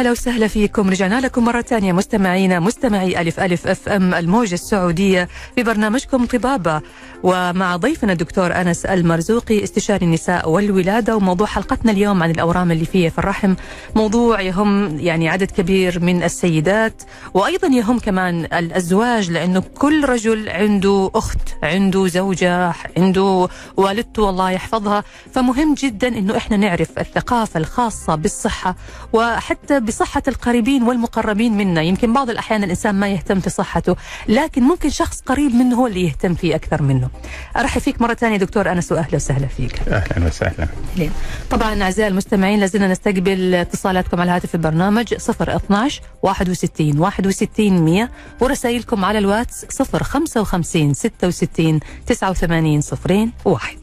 [0.05, 0.89] ويا هلا وسهلا فيكم.
[0.89, 1.93] رجعنا لكم مرة ثانية.
[1.93, 6.81] مستمعينا مستمعي ألف ألف أف أم الموجة السعودية في برنامجكم طبابة.
[7.23, 11.15] ومع ضيفنا الدكتور أنس المرزوقي استشاري النساء والولادة.
[11.15, 13.55] وموضوع حلقتنا اليوم عن الأورام الليفية في الرحم.
[13.95, 17.03] موضوع يهم يعني عدد كبير من السيدات.
[17.33, 25.03] وأيضا يهم كمان الأزواج لأنه كل رجل عنده أخت عنده زوجة عنده والدته الله يحفظها.
[25.33, 28.75] فمهم جدا أنه إحنا نعرف الثقافة الخاصة بالصحة.
[29.13, 31.81] وحتى بصحة القريبين والمقربين منا.
[31.81, 33.95] يمكن بعض الأحيان الإنسان ما يهتم في صحته
[34.27, 37.09] لكن ممكن شخص قريب منه هو اللي يهتم فيه أكثر منه.
[37.57, 39.79] أرحب فيك مرة ثانية دكتور أنس وأهلا وسهلا فيك.
[39.87, 40.67] أهلا وسهلا.
[40.93, 41.11] أهلين.
[41.49, 48.09] طبعا أعزائي المستمعين لازلنا نستقبل اتصالاتكم على هاتف البرنامج 012 61 61 100
[48.41, 53.77] ورسائلكم على الواتس 055 66 89 صفرين واحد.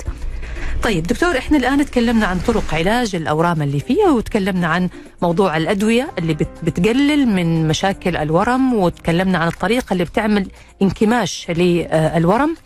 [0.82, 4.88] طيب دكتور إحنا الآن تكلمنا عن طرق علاج الأورام الليفيه وتكلمنا عن
[5.22, 10.48] موضوع الأدوية اللي بت- بتقلل من مشاكل الورم وتكلمنا عن الطريقة اللي بتعمل
[10.82, 12.56] انكماش للورم.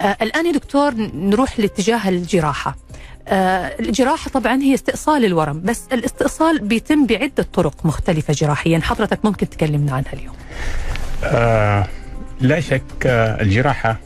[0.00, 2.76] آه، الآن يا دكتور نروح لاتجاه الجراحة.
[3.28, 8.80] آه، الجراحة طبعا هي استئصال الورم بس الاستئصال بيتم بعدة طرق مختلفة جراحيا.
[8.82, 10.34] حضرتك ممكن تكلمنا عنها اليوم.
[11.24, 11.86] آه
[12.40, 13.96] لا شك آه الجراحة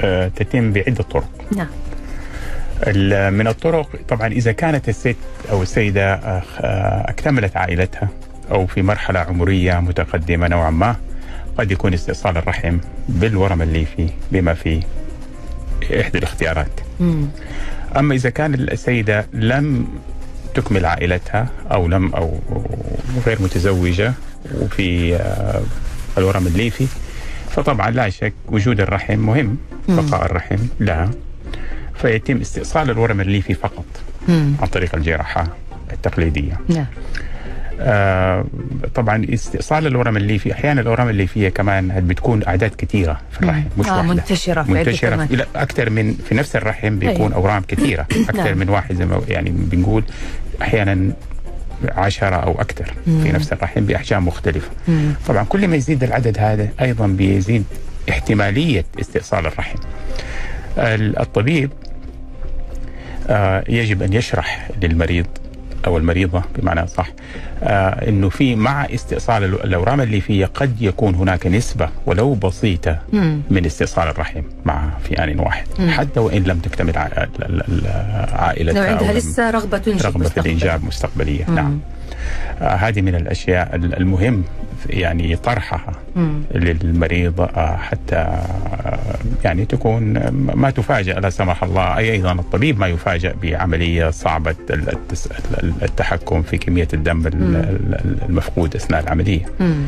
[0.00, 1.28] آه تتم بعدة طرق.
[1.56, 1.66] نعم.
[3.30, 3.88] من الطرق.
[4.08, 5.16] طبعا إذا كانت الست
[5.50, 6.42] أو السيدة آه،
[7.10, 8.08] اكتملت عائلتها
[8.50, 10.96] أو في مرحلة عمرية متقدمة نوعا ما
[11.58, 14.80] قد يكون استئصال الرحم بالورم الليفي بما فيه
[16.00, 16.80] إحدى الاختيارات.
[17.00, 17.28] مم.
[17.96, 19.88] أما إذا كان السيدة لم
[20.54, 22.38] تكمل عائلتها أو لم أو
[23.26, 24.12] غير متزوجة
[24.60, 25.60] وفي آه،
[26.18, 26.86] الورم الليفي
[27.50, 29.56] فطبعا لا شك وجود الرحم مهم
[29.88, 31.10] بقاء الرحم لها
[32.02, 33.84] فيتم استئصال الورم الليفي فقط
[34.28, 34.52] مم.
[34.60, 35.48] عن طريق الجراحة
[35.92, 36.60] التقليدية.
[36.68, 36.86] نعم
[37.80, 38.44] آه
[38.94, 43.96] طبعا استئصال الورم الليفي أحيانا الاورام الليفيه كمان بتكون أعداد كثيرة في الرحم مش آه
[43.96, 45.26] واحدة منتشرة في منتشرة.
[45.26, 47.34] في لا أكثر من في نفس الرحم بيكون أيوة.
[47.34, 48.58] أورام كثيرة أكثر نعم.
[48.58, 50.02] من واحد زي ما يعني بنقول
[50.62, 51.12] أحيانا
[51.88, 55.12] عشرة أو أكثر في نفس الرحم بأحجام مختلفة مم.
[55.28, 57.64] طبعا كل ما يزيد العدد هذا أيضا بيزيد
[58.10, 59.78] احتمالية استئصال الرحم
[60.78, 61.70] ال- الطبيب
[63.68, 65.26] يجب أن يشرح للمريض
[65.86, 67.08] أو المريضة بمعنى صح
[67.62, 73.40] آه أنه في مع استئصال ال- الأورام الليفية قد يكون هناك نسبة ولو بسيطة مم.
[73.50, 77.86] من استئصال الرحم مع في آن واحد حتى وإن لم تكتمل ع- ال- ال- ال-
[78.34, 81.44] عائلتها لو أو عندها لسه رغبة تنجب رغبة في مستقبلية.
[81.48, 81.54] مم.
[81.54, 81.80] نعم.
[82.60, 84.44] آه هذه من الأشياء ال- المهم
[84.86, 86.42] يعني طرحها مم.
[86.54, 88.98] للمريض آه، حتى آه،
[89.44, 90.02] يعني تكون
[90.54, 94.54] ما تفاجأ لا سمح الله أي أيضا الطبيب ما يفاجأ بعملية صعبة
[95.82, 99.82] التحكم في كمية الدم ال- ال- المفقود أثناء العملية مم.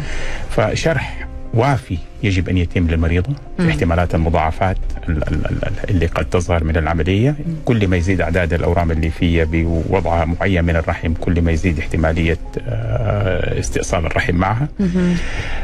[0.51, 4.77] فشرح وافي يجب أن يتم للمريضه في احتمالات المضاعفات
[5.09, 7.35] ال- ال- ال- اللي قد تظهر من العملية.
[7.65, 13.59] كل ما يزيد أعداد الأورام الليفيه بوضع معين من الرحم كل ما يزيد احتمالية آه،
[13.61, 14.69] استئصال الرحم معها.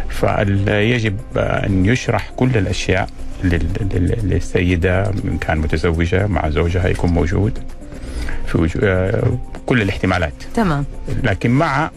[0.08, 3.08] فيجب أن يشرح كل الأشياء
[3.44, 7.58] لل- لل- للسيدة إن كان متزوجة مع زوجها يكون موجود
[8.46, 10.32] في وجو- آه، كل الاحتمالات.
[10.54, 10.84] تمام.
[11.22, 11.90] لكن مع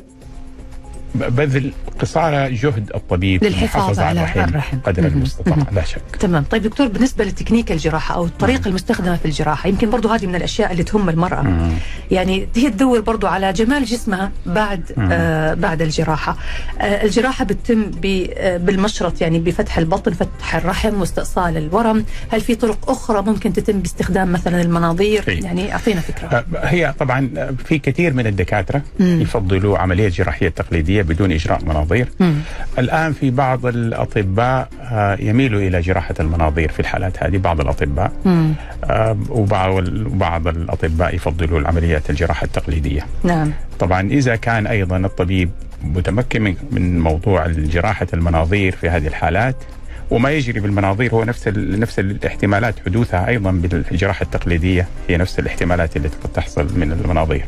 [1.15, 4.79] بذل قصارى جهد الطبيب للحفاظ على الرحم الرحم.
[4.79, 5.05] قدر.
[5.05, 5.57] المستطاع.
[5.71, 10.09] لا شك تمام طيب دكتور بالنسبة لتكنيك الجراحة أو الطريقة المستخدمة في الجراحة يمكن برضو
[10.09, 11.71] هذه من الأشياء اللي تهم المرأة مم.
[12.11, 16.37] يعني هي تدور برضو على جمال جسمها بعد آه بعد الجراحة
[16.81, 22.89] آه الجراحة بتتم آه بالمشرط يعني بفتح البطن فتح الرحم واستئصال الورم هل في طرق
[22.89, 25.31] أخرى ممكن تتم باستخدام مثلا المناظير في.
[25.31, 27.29] يعني أعطينا فكرة آه، هي طبعا
[27.65, 29.21] في كثير من الدكاترة مم.
[29.21, 32.35] يفضلوا عملية جراحية تقليدية بدون إجراء مناظير مم.
[32.79, 38.53] الآن في بعض الأطباء آه، يميلوا إلى جراحة المناظير في الحالات هذه بعض الأطباء مم.
[38.83, 45.49] آه، وبعض وبعض الأطباء يفضلوا العمليات الجراحة التقليدية نعم طبعا إذا كان أيضا الطبيب
[45.83, 49.55] متمكن من- موضوع جراحة المناظير في هذه الحالات
[50.11, 56.07] وما يجري بالمناظير هو نفس نفس الاحتمالات حدوثها أيضا بالجراحة التقليدية هي نفس الاحتمالات اللي
[56.23, 57.45] قد تحصل من المناظير.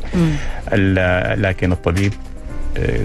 [1.36, 2.12] لكن الطبيب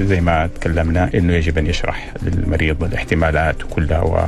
[0.01, 4.19] زي ما تكلمنا إنه يجب أن يشرح للمريض الاحتمالات كلها و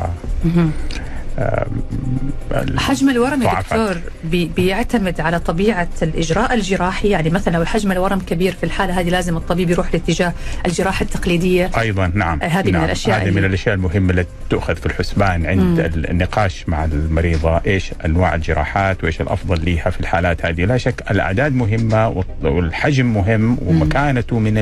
[2.77, 3.53] حجم الورم يا.
[3.59, 8.99] دكتور بي بيعتمد على طبيعة الإجراء الجراحي يعني مثلا لو حجم الورم كبير في الحالة
[8.99, 10.33] هذه لازم الطبيب يروح لاتجاه
[10.65, 12.83] الجراحة التقليدية أيضا نعم هذه من نعم.
[12.83, 16.05] الأشياء هذه من الأشياء المهمة التي تؤخذ في الحسبان عند مم.
[16.09, 21.55] النقاش مع المريضة إيش أنواع الجراحات وإيش الأفضل لها في الحالات هذه لا شك الأعداد
[21.55, 24.53] مهمة والحجم مهم ومكانته من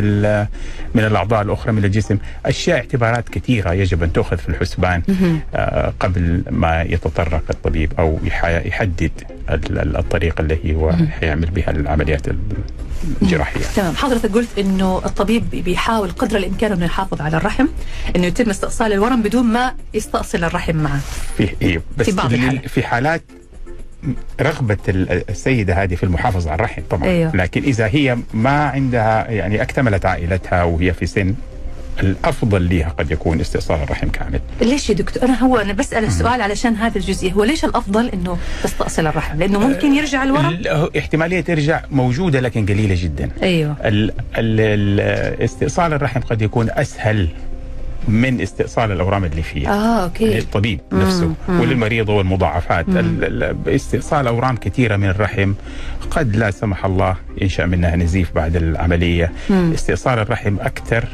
[0.96, 5.40] من الأعضاء الأخرى من الجسم أشياء اعتبارات كثيرة يجب أن تؤخذ في الحسبان مهم.
[5.56, 9.12] آه، قبل ما يتطرق الطبيب أو يح- يحدد
[9.50, 12.22] ال- ال- الطريقة اللي هو حيعمل بها العمليات
[13.22, 13.62] الجراحية.
[13.76, 13.96] تمام.
[13.96, 17.66] حضرتك قلت إنه الطبيب بيحاول قدر الإمكان إنه يحافظ على الرحم
[18.16, 21.00] إنه يتم استئصال الورم بدون ما يستأصل الرحم معه.
[21.38, 22.32] في إيه بس في بعض.
[22.68, 23.22] في حالات
[24.42, 27.08] رغبة ال- السيدة هذه في المحافظة على الرحم طبعا.
[27.10, 27.36] أيوه.
[27.36, 31.36] لكن إذا هي ما عندها يعني اكتملت عائلتها وهي في سن
[32.00, 34.40] الأفضل لها قد يكون استئصال الرحم كامل.
[34.62, 37.32] ليش يا دكتور؟ أنا هو أنا بسأل السؤال علشان هذا الجزئية.
[37.34, 42.96] هو ليش الأفضل إنه تستأصل الرحم؟ لأنه ممكن يرجع هو احتمالية ترجع موجودة لكن قليلة
[43.00, 43.30] جدا.
[43.44, 43.76] أيوه.
[43.86, 47.28] ال- ال- ال- استئصال الرحم قد يكون أسهل
[48.08, 50.26] من استئصال الأورام الليفيه آه أوكي.
[50.26, 51.60] للطبيب نفسه مم.
[51.60, 52.90] وللمريض والمضاعفات.
[52.90, 55.54] ال- ال- استئصال أورام كثيرة من الرحم
[56.12, 59.32] قد لا سمح الله ينشا منها نزيف بعد العملية.
[59.50, 59.72] مم.
[59.74, 61.06] استئصال الرحم أكثر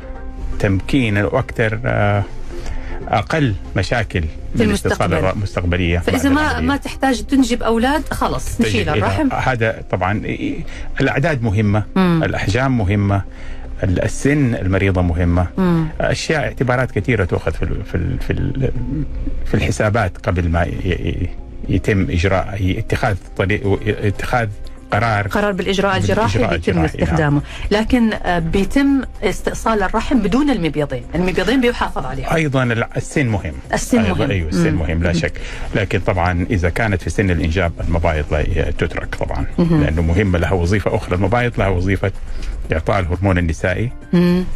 [0.67, 2.23] تمكينا وأكثر آه،
[3.08, 4.23] أقل مشاكل
[4.56, 4.93] من المستقبل.
[4.93, 6.67] استئصال الر- مستقبلية فإذا ما العملية.
[6.67, 10.21] ما تحتاج تنجب أولاد خلاص نشيل الرحم هذا طبعا
[11.02, 12.21] الأعداد مهمة مم.
[12.23, 13.21] الأحجام مهمة
[13.84, 15.88] ال- السن المريضة مهمة مم.
[16.02, 18.71] أشياء اعتبارات كثيرة تؤخذ في ال- في ال- في ال-
[19.45, 20.67] في الحسابات قبل ما
[21.69, 24.47] يتم إجراء اتخاذ طريق اتخاذ
[24.93, 27.03] قرار قرار بالإجراء الجراحي بالإجراء بيتم الجراحي، نعم.
[27.03, 27.41] استخدامه.
[27.71, 31.03] لكن آه، بيتم استئصال الرحم بدون المبيضين.
[31.15, 32.34] المبيضين بيحافظ عليهم.
[32.34, 32.63] أيضا
[32.97, 33.53] السن مهم.
[33.73, 34.32] السن مهم.
[34.32, 34.79] أيوه السن مم.
[34.79, 35.34] مهم لا شك.
[35.75, 40.95] لكن طبعا إذا كانت في سن الإنجاب المبايض لا تترك طبعا لأنه مهمه لها وظيفة
[40.95, 41.15] أخرى.
[41.15, 42.12] المبايض لها وظيفة
[42.73, 43.91] إعطاء الهرمون النسائي.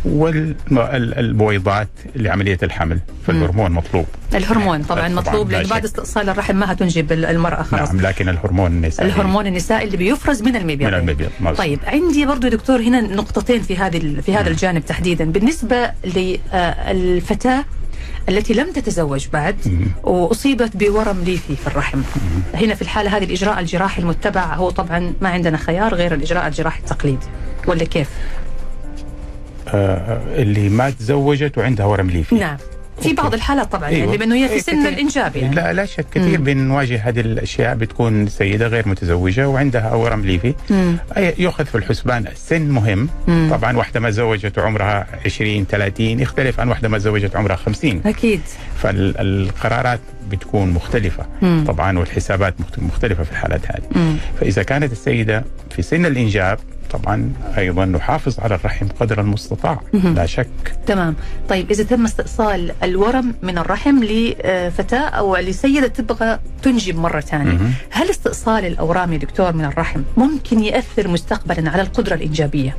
[0.06, 4.06] والبويضات لعملية الحمل فالهرمون مطلوب.
[4.34, 5.84] الهرمون طبعا طبعاً، مطلوب لا لأنه بعد.
[5.84, 7.90] استئصال الرحم ما هتنجب المرأة خلاص.
[7.90, 9.10] نعم لكن الهرمون النسائي.
[9.10, 11.58] الهرمون النسائي اللي بيفرز من المبيضين من المبيض مظبوط.
[11.58, 15.26] طيب عندي برضو دكتور هنا نقطتين في هذه في هذا الجانب تحديدا.
[15.26, 17.66] بالنسبة للفتاه
[18.30, 19.56] التي لم تتزوج بعد
[20.04, 22.02] وأصيبت بورم ليفي في الرحم.
[22.54, 26.80] هنا في الحالة هذه الإجراء الجراحي المتبع هو طبعا ما عندنا خيار غير الإجراء الجراحي
[26.80, 27.28] التقليدي.
[27.68, 28.10] ولا كيف؟
[29.68, 32.36] آه اللي ما تزوجت وعندها ورم ليفي.
[32.36, 32.58] نعم.
[33.02, 34.06] في بعض الحالات طبعا أيوة.
[34.06, 34.88] يعني بانه هي في إيه، سن.
[34.88, 40.22] الإنجاب يعني لا لا شك كثير بنواجه هذه الأشياء بتكون سيدة غير متزوجة وعندها ورم
[40.26, 40.54] ليفي
[41.38, 43.48] يؤخذ في الحسبان السن مهم مم.
[43.52, 48.42] طبعا واحدة ما تزوجت وعمرها 20 30 يختلف عن واحدة ما تزوجت عمرها 50 أكيد
[48.78, 50.00] فالقرارات
[50.32, 51.64] بتكون مختلفة مم.
[51.68, 54.16] طبعا والحسابات مخت- مختلفة في الحالات هذه مم.
[54.40, 55.44] فإذا كانت السيدة
[55.76, 56.60] في سن الإنجاب
[56.92, 60.48] طبعا أيضا نحافظ على الرحم قدر المستطاع لا شك
[60.88, 61.16] تمام
[61.50, 67.72] طيب إذا تم استئصال الورم من الرحم لفتاة أو لسيدة تبغى تنجب مرة ثانية مهم.
[67.90, 72.78] هل استئصال الأورام يا دكتور من الرحم ممكن يأثر مستقبلا على القدرة الإنجابية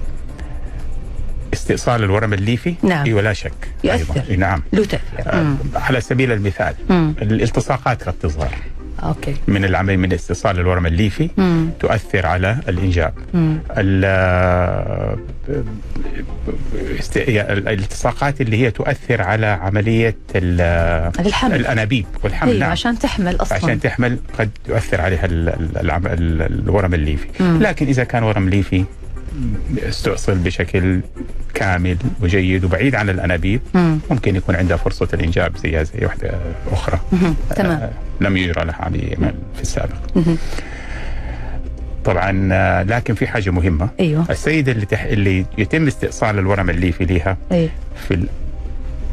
[1.53, 3.05] استئصال الورم الليفي نعم.
[3.05, 3.53] أيوه لا شك
[3.85, 4.21] يؤثر.
[4.21, 4.37] أيضا.
[4.37, 5.55] نعم له تأثير آه،.
[5.75, 7.15] على سبيل المثال مم.
[7.23, 8.51] الالتصاقات قد تظهر
[9.03, 11.71] أوكي من العمل من استئصال الورم الليفي مم.
[11.81, 13.59] تؤثر على الإنجاب مم.
[13.79, 15.19] ال-
[16.99, 21.55] است- الالتصاقات اللي هي تؤثر على عملية ال- الحمل.
[21.55, 27.59] الأنابيب والحمل أيوة نعم عشان تحمل أصلا عشان تحمل قد تؤثر عليها الورم الليفي مم.
[27.63, 28.85] لكن إذا كان ورم ليفي
[29.79, 31.01] استؤصل بشكل
[31.55, 33.61] كامل وجيد وبعيد عن الأنابيب.
[33.75, 33.99] مم.
[34.11, 36.35] ممكن يكون عندها فرصة الانجاب زيها زي واحدة
[36.73, 37.01] أخرى.
[37.13, 37.35] مهم.
[37.57, 37.81] تمام.
[37.81, 38.75] آه، لم يجرى لها
[39.57, 39.95] في السابق.
[42.05, 43.89] طبعا آه، لكن في حاجة مهمة.
[44.01, 44.25] أيوه.
[44.31, 45.03] السيده اللي تح...
[45.05, 47.71] اللي يتم استئصال الورم الليفي لها أيوه.
[48.09, 48.27] في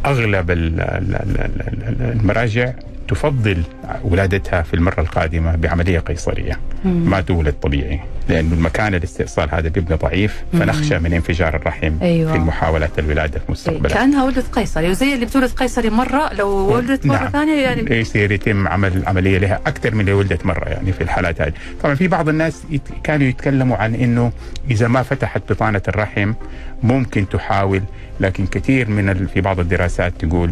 [0.05, 2.73] أغلب ال- ال- ال- ال- ال- المراجع
[3.07, 3.63] تفضل
[4.03, 7.09] ولادتها في المرة القادمة بعملية قيصرية مم.
[7.09, 12.33] ما تولد طبيعي لأنه المكان الاستئصال هذا بيبقى ضعيف فنخشى من انفجار الرحم أيوة.
[12.33, 17.17] في محاولات الولادة المستقبلية كأنها ولدت قيصري وزي اللي بتولد قيصري مرة لو ولدت مرة
[17.17, 17.29] نعم.
[17.29, 21.41] ثانية يعني يصير يتم عمل عملية لها أكثر من اللي ولدت مرة يعني في الحالات
[21.41, 22.63] هذه طبعا في بعض الناس.
[23.03, 24.31] كانوا يتكلموا عن إنه
[24.71, 26.33] إذا ما فتحت بطانة الرحم
[26.83, 27.81] ممكن تحاول
[28.19, 29.27] لكن كثير من ال...
[29.27, 30.51] في بعض الدراسات تقول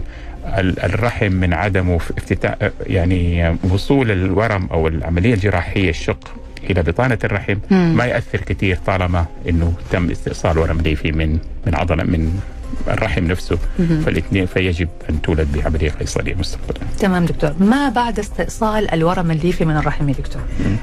[0.83, 2.55] الرحم من عدمه في افتتاح
[2.87, 6.33] يعني وصول الورم أو العملية الجراحية الشق
[6.69, 7.93] إلى بطانة الرحم مم.
[7.97, 12.39] ما ياثر كثير طالما إنه تم استئصال ورم ليفي من من عضله من
[12.87, 13.57] الرحم نفسه
[14.05, 16.79] فالاثنين فيجب أن تولد بعملية قيصريه مستقبلا.
[16.99, 17.53] تمام دكتور.
[17.59, 20.41] ما بعد استئصال الورم الليفي من الرحم يا دكتور؟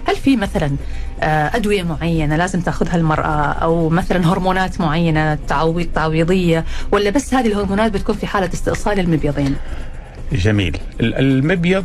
[0.08, 0.70] هل في مثلا
[1.22, 7.46] آه، أدوية معينة لازم تأخذها المرأة أو مثلا هرمونات معينة تعويض تعويضية ولا بس هذه
[7.46, 9.56] الهرمونات بتكون في حالة استئصال المبيضين؟
[10.32, 10.76] جميل.
[11.00, 11.84] ال- المبيض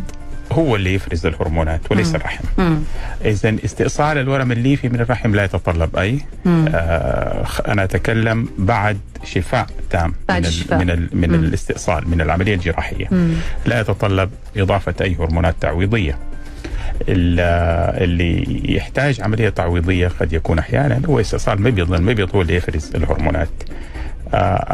[0.51, 2.77] هو اللي يفرز الهرمونات وليس الرحم مم.
[3.25, 6.65] اذا استئصال الورم الليفي من الرحم لا يتطلب أي مم.
[6.75, 10.81] آه أنا أتكلم بعد شفاء تام بعد من الشفاء.
[10.81, 11.35] ال من, ال من مم.
[11.35, 13.33] الاستئصال من العملية الجراحية مم.
[13.65, 16.17] لا يتطلب إضافة أي هرمونات تعويضية
[17.09, 17.39] ال-
[18.03, 23.49] اللي يحتاج عملية تعويضية قد يكون أحيانا هو استئصال مبيض المبيض هو اللي يفرز الهرمونات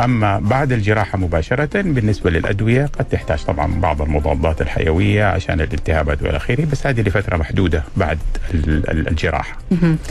[0.05, 6.37] أما بعد الجراحة مباشرة بالنسبة للأدوية قد تحتاج طبعا بعض المضادات الحيوية عشان الالتهابات والى
[6.37, 8.17] آخره بس هذه لفترة محدودة بعد
[8.53, 9.57] ال- ال- الجراحة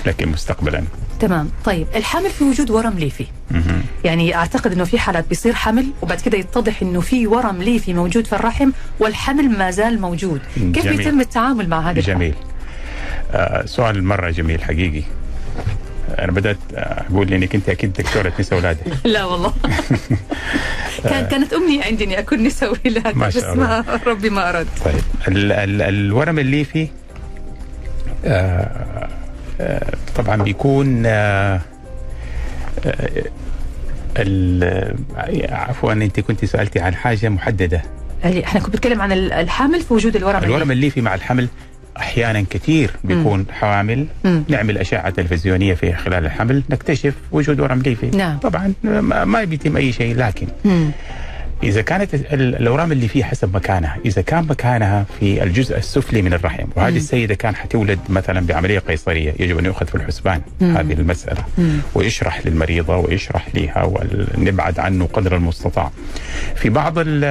[0.07, 0.85] لكن مستقبلا.
[1.21, 1.51] تمام.
[1.65, 3.27] طيب الحمل في وجود ورم ليفي.
[4.05, 8.27] يعني أعتقد إنه في حالات بيصير حمل وبعد كده يتضح إنه في ورم ليفي موجود
[8.27, 10.41] في الرحم والحمل ما زال موجود.
[10.55, 10.97] كيف جميل.
[10.97, 12.35] بيتم التعامل مع هذا الحمل؟ جميل.
[13.33, 15.03] آه سؤال مرة جميل حقيقي.
[16.19, 18.81] أنا بدأت أقول إنك أنت أكيد دكتورة نساء ولادة.
[19.05, 19.53] لا والله.
[21.05, 24.67] كان كانت امنيه عندي إني أكون نساء ولادة ما بس شاء ما ربي ما أراد.
[24.85, 24.95] طيب.
[25.29, 26.89] ال ال الورم الليفي
[28.25, 29.09] آه
[29.61, 31.61] آه طبعا بيكون آه
[34.17, 34.95] ال-
[35.51, 37.83] عفوا أنت كنت سألتي عن حاجة محددة.
[38.25, 41.49] إحنا كنا بنتكلم عن ال- الحمل في وجود الورم الورم الليفي مع الحمل
[42.01, 44.43] أحيانا كثير بيكون حوامل مم.
[44.49, 48.07] نعمل أشعة تلفزيونية في خلال الحمل نكتشف وجود ورم ليفي.
[48.17, 48.39] نعم.
[48.39, 48.73] طبعا
[49.25, 50.91] ما بيتم أي شيء لكن مم.
[51.63, 56.33] إذا كانت ال- الأورام اللي فيه حسب مكانها إذا كان مكانها في الجزء السفلي من
[56.33, 61.45] الرحم وهذه السيدة كان حتولد مثلا بعملية قيصرية يجب أن يؤخذ في الحسبان هذه المسألة
[61.95, 63.83] ويشرح للمريضة ويشرح لها
[64.39, 65.91] ونبعد عنه قدر المستطاع.
[66.57, 67.25] في بعض ال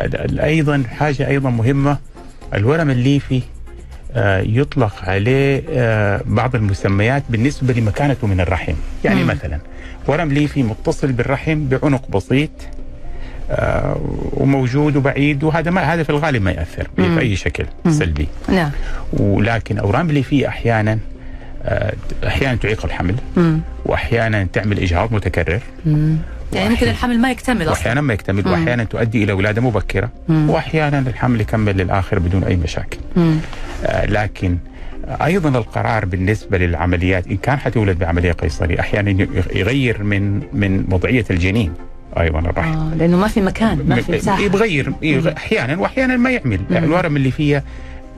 [0.00, 1.98] ال أيضا حاجة أيضا مهمة
[2.54, 3.42] الورم الليفي
[4.14, 8.74] آه، يطلق عليه آه، بعض المسميات بالنسبة لمكانته من الرحم.
[9.04, 9.58] يعني مثلا
[10.06, 12.50] ورم ليفي متصل بالرحم بعنق بسيط
[13.50, 14.00] آه،
[14.32, 18.28] وموجود وبعيد وهذا ما هذا في الغالب ما يأثر في أي شكل سلبي.
[18.48, 18.70] نعم.
[19.12, 20.98] ولكن أورام الليفيه أحيانا
[22.26, 23.60] أحيانا تعيق الحمل مم.
[23.84, 25.60] واحيانا تعمل إجهاض متكرر.
[25.86, 26.16] مم.
[26.54, 27.70] يعني ممكن الحمل ما يكتمل أصلا.
[27.70, 32.98] واحيانا ما يكتمل واحيانا تؤدي إلى ولادة مبكرة واحيانا الحمل يكمل للآخر بدون أي مشاكل.
[33.16, 33.36] مم.
[33.84, 34.56] آه، لكن
[35.08, 41.72] أيضا القرار بالنسبة للعمليات إن كان حتولد بعملية قيصرية أحيانا يغير من من وضعية الجنين
[42.20, 42.72] أيضا الرحم.
[42.72, 44.40] آه لأنه ما في مكان ما في مساحة.
[44.40, 44.92] يتغير
[45.36, 46.60] أحيانا واحيانا ما يعمل.
[46.70, 47.62] يعني الورم اللي فيها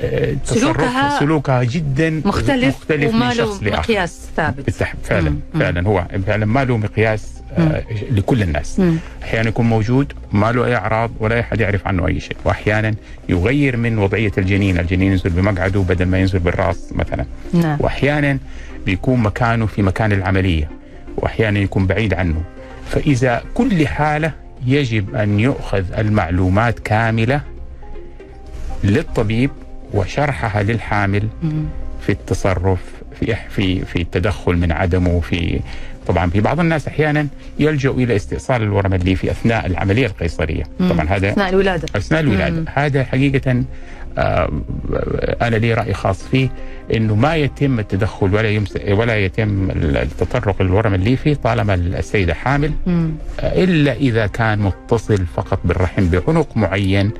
[0.00, 4.70] آه، سلوكها سلوكها جدا مختلف, مختلف وما له مقياس ثابت.
[5.04, 5.40] فعلا مم.
[5.54, 5.60] مم.
[5.60, 5.88] فعلا.
[5.88, 7.34] هو فعلا ما له مقياس
[8.10, 8.82] لكل الناس.
[9.22, 12.36] أحيانا يكون موجود ما له أي أعراض ولا احد يعرف عنه أي شيء.
[12.44, 12.94] وأحيانا
[13.28, 17.24] يغير من وضعية الجنين الجنين ينزل بمقعده بدل ما ينزل بالراس مثلا.
[17.52, 17.76] نعم.
[17.80, 18.38] وأحيانا
[18.86, 20.70] بيكون مكانه في مكان العملية
[21.16, 22.42] وأحيانا يكون بعيد عنه.
[22.90, 24.32] فإذا كل حالة
[24.66, 27.40] يجب أن يؤخذ المعلومات كاملة
[28.84, 29.50] للطبيب
[29.94, 31.28] وشرحها للحامل.
[32.00, 32.80] في التصرف
[33.20, 35.60] في في في التدخل من عدمه في
[36.08, 37.26] طبعا في بعض الناس أحيانا
[37.58, 40.62] يلجأ إلى استئصال الورم الليفي أثناء العملية القيصرية.
[40.78, 41.86] طبعا هذا أثناء الولادة.
[41.96, 42.56] أثناء الولادة.
[42.56, 42.64] مم.
[42.74, 43.64] هذا حقيقه
[44.18, 44.50] آه،
[45.42, 46.48] أنا لي رأي خاص فيه
[46.94, 52.72] إنه ما يتم التدخل ولا يمس ولا يتم التطرق للورم الليفي طالما السيدة حامل.
[52.86, 53.10] مم.
[53.40, 57.10] آه، إلا إذا كان متصل فقط بالرحم بعنق معين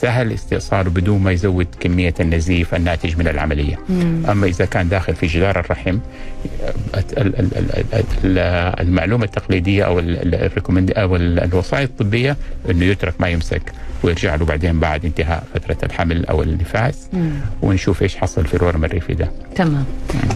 [0.00, 3.78] سهل استئصاله بدون ما يزود كمية النزيف الناتج من العملية.
[3.88, 4.22] مم.
[4.30, 5.98] أما إذا كان داخل في جدار الرحم
[6.94, 8.38] آه، ال- ال- ال- ال- ال-
[8.80, 12.36] المعلومة التقليدية أو ال- ال- ال recommend أو ال- الوصايا الطبية
[12.70, 17.30] إنه يترك ما يمسك ويرجع له بعدين بعد انتهاء فترة الحمل أو النفاس مم.
[17.62, 19.30] ونشوف إيش حصل في الورم الريفي ده.
[19.54, 19.84] تمام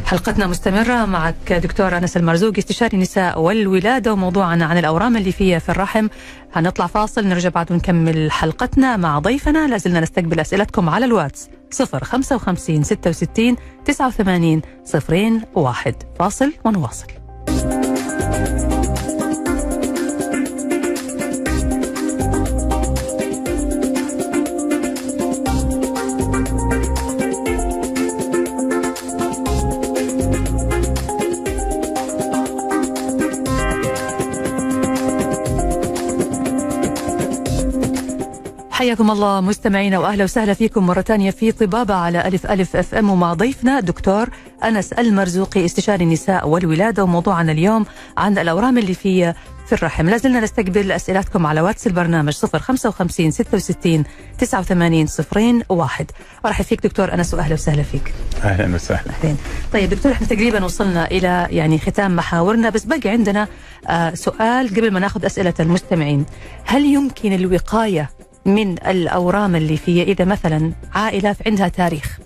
[0.06, 6.08] حلقتنا مستمرة معك دكتور أنس المرزوقي استشاري النساء والولادة وموضوعنا عن الأورام الليفية في الرحم
[6.54, 11.48] هنطلع فاصل نرجع بعد ونكمل حلقتنا مع ضيفنا لازلنا نستقبل أسئلتكم على الواتس
[12.02, 15.94] 055 66 89 صفرين واحد.
[16.18, 17.06] فاصل ونواصل.
[38.90, 43.34] حياكم الله مستمعينا وأهلا وسهلا فيكم مرة ثانية في طبابة على ألف ألف FM ومع
[43.34, 44.28] ضيفنا دكتور
[44.64, 50.08] أنس المرزوقي استشاري النساء والولادة وموضوعنا اليوم عن الأورام الليفيه في الرحم.
[50.08, 54.04] لازلنا نستقبل اسئلتكم على واتس البرنامج 055 66
[54.38, 56.10] 89 صفرين واحد.
[56.46, 58.14] أرحب فيك دكتور أنس وأهلا وسهلا فيك.
[58.44, 59.10] أهلا وسهلا.
[59.10, 59.36] اهلين
[59.72, 63.48] طيب دكتور إحنا تقريبا وصلنا إلى يعني ختام محاورنا بس باقي عندنا
[63.88, 66.24] آه سؤال قبل ما ناخذ أسئلة المستمعين.
[66.64, 68.10] هل يمكن الوقاية
[68.44, 72.18] من الأورام الليفيه إذا مثلا عائلة عندها تاريخ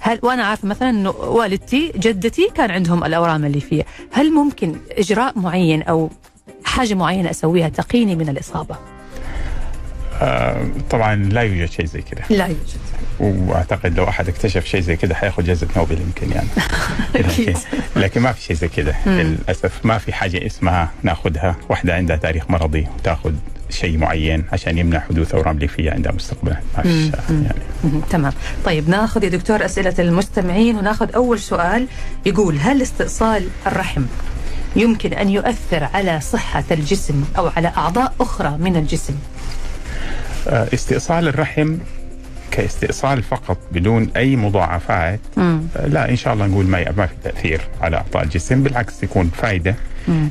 [0.00, 5.82] هل وأنا عارفة مثلا إنه والدتي جدتي كان عندهم الأورام الليفيه هل ممكن إجراء معين
[5.82, 6.10] أو
[6.64, 8.76] حاجة معينة أسويها تقيني من الإصابة؟
[10.20, 12.78] آه طبعا لا يوجد شيء زي كده لا يوجد.
[13.20, 16.48] وأعتقد لو أحد اكتشف شيء زي كده حيأخذ جائزة نوبل يمكن يعني.
[17.14, 17.54] لكن,
[17.96, 21.56] لكن ما في شيء زي كده للأسف ما في حاجة اسمها ناخذها.
[21.68, 23.32] واحدة عندها تاريخ مرضي وتأخذ
[23.70, 27.10] شيء معين عشان يمنع حدوث اورام ليفيه عندها مستقبلا يعني.
[28.10, 28.32] تمام.
[28.64, 31.86] طيب ناخذ يا دكتور أسئلة المستمعين وناخذ أول سؤال
[32.26, 34.02] يقول هل استئصال الرحم
[34.76, 39.14] يمكن أن يؤثر على صحة الجسم أو على أعضاء أخرى من الجسم؟
[40.48, 41.76] آه، استئصال الرحم
[42.58, 45.60] كاستئصال فقط بدون أي مضاعفات مم.
[45.86, 49.74] لا إن شاء الله نقول ما ما في تأثير على أعضاء الجسم بالعكس يكون فائده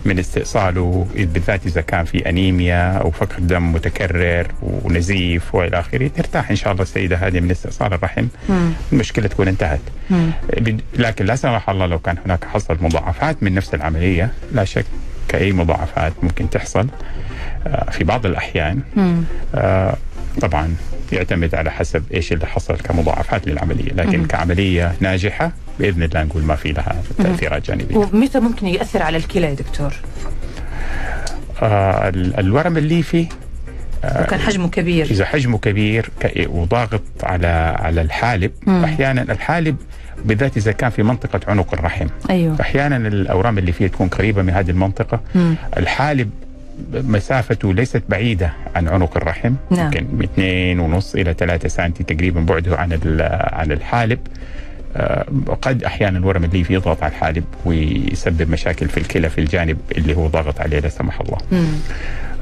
[0.06, 6.50] من استئصاله بالذات إذا كان في أنيميا أو فقر دم متكرر ونزيف وإلى آخره ترتاح
[6.50, 8.72] إن شاء الله السيدة هذه من استئصال الرحم مم.
[8.94, 10.32] المشكلة تكون انتهت مم.
[10.94, 14.86] لكن لا سمح الله لو كان هناك حصل مضاعفات من نفس العملية لا شك
[15.28, 16.88] كأي مضاعفات ممكن تحصل
[17.68, 19.24] آه، في بعض الأحيان مم.
[19.56, 19.98] آه،
[20.42, 20.76] طبعا
[21.14, 23.92] يعتمد على حسب إيش اللي حصل كمضاعفات للعملية.
[23.94, 27.96] لكن كعملية ناجحة بإذن الله نقول ما في لها تأثيرات جانبية.
[27.98, 29.94] ومتى ممكن يأثر على الكلى يا دكتور؟
[31.62, 33.28] آه ال- الورم الليفي
[34.04, 35.06] لو كان حجمه كبير.
[35.06, 36.10] إذا حجمه كبير
[36.48, 37.48] وضاغط على
[37.80, 38.84] على الحالب مم.
[38.84, 39.76] أحيانا الحالب
[40.26, 42.08] بالذات إذا كان في منطقة عنق الرحم.
[42.30, 42.56] أيوه.
[42.62, 45.20] أحيانا الأورام اللي فيها تكون قريبة من هذه المنطقة.
[45.36, 45.56] مم.
[45.78, 46.30] الحالب
[46.94, 49.86] مسافته ليست بعيدة عن عنق الرحم نعم.
[49.86, 53.00] يمكن من اثنين ونص إلى ثلاثة سنتي تقريبا بعده عن
[53.54, 54.20] عن الحالب
[54.98, 55.26] آه،
[55.62, 60.28] قد أحيانا الورم الليفي يضغط على الحالب ويسبب مشاكل في الكلى في الجانب اللي هو
[60.28, 61.68] ضاغط عليه لا سمح الله مم.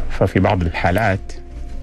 [0.09, 1.33] ففي بعض الحالات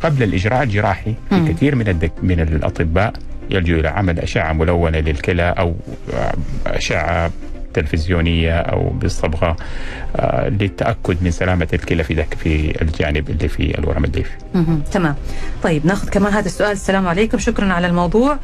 [0.01, 1.47] قبل الإجراء الجراحي مم.
[1.47, 3.13] في كثير من الدك من الأطباء
[3.51, 5.75] يلجوا إلى عمل أشعة ملونة للكلى أو
[6.15, 6.35] آه،
[7.73, 9.57] أشعة تلفزيونية أو بالصبغة
[10.17, 14.31] آه، للتأكد من سلامة الكلى في ذاك في الجانب اللي في الورم الليفي.
[14.93, 15.15] تمام.
[15.63, 16.73] طيب ناخذ كمان هذا السؤال.
[16.73, 17.39] السلام عليكم.
[17.39, 18.39] شكرا على الموضوع.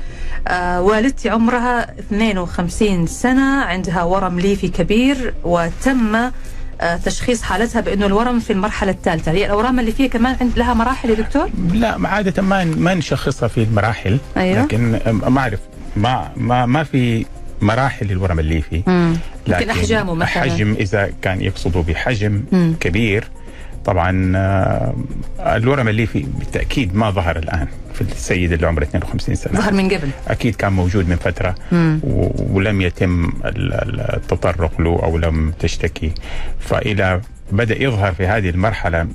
[0.49, 6.17] آه والدتي عمرها 52 سنة عندها ورم ليفي كبير وتم
[6.81, 9.33] آه تشخيص حالتها بأنه الورم في المرحلة الثالثة.
[9.33, 13.63] هي الأورام الليفية كمان عند لها مراحل يا دكتور؟ لا عادة ما ما نشخصها في
[13.63, 14.19] المراحل.
[14.37, 14.63] أيوه.
[14.63, 15.61] لكن ما أعرف.
[15.97, 17.27] ما ما ما في
[17.61, 19.17] مراحل للورم الليفي مم.
[19.47, 22.75] يمكن أحجامه مثلا حجم إذا كان يقصدوا بحجم مم.
[22.81, 23.25] كبير
[23.85, 24.95] طبعا آه،
[25.41, 30.09] الورم الليفي بالتأكيد ما ظهر الآن في السيد اللي عمره 52 سنة ظهر من قبل
[30.29, 32.01] أكيد كان موجود من فترة مم.
[32.53, 36.13] ولم يتم ال- ال- التطرق له أو لم تشتكي
[36.61, 37.21] فاذا
[37.53, 39.07] بدأ يظهر في هذه المرحلة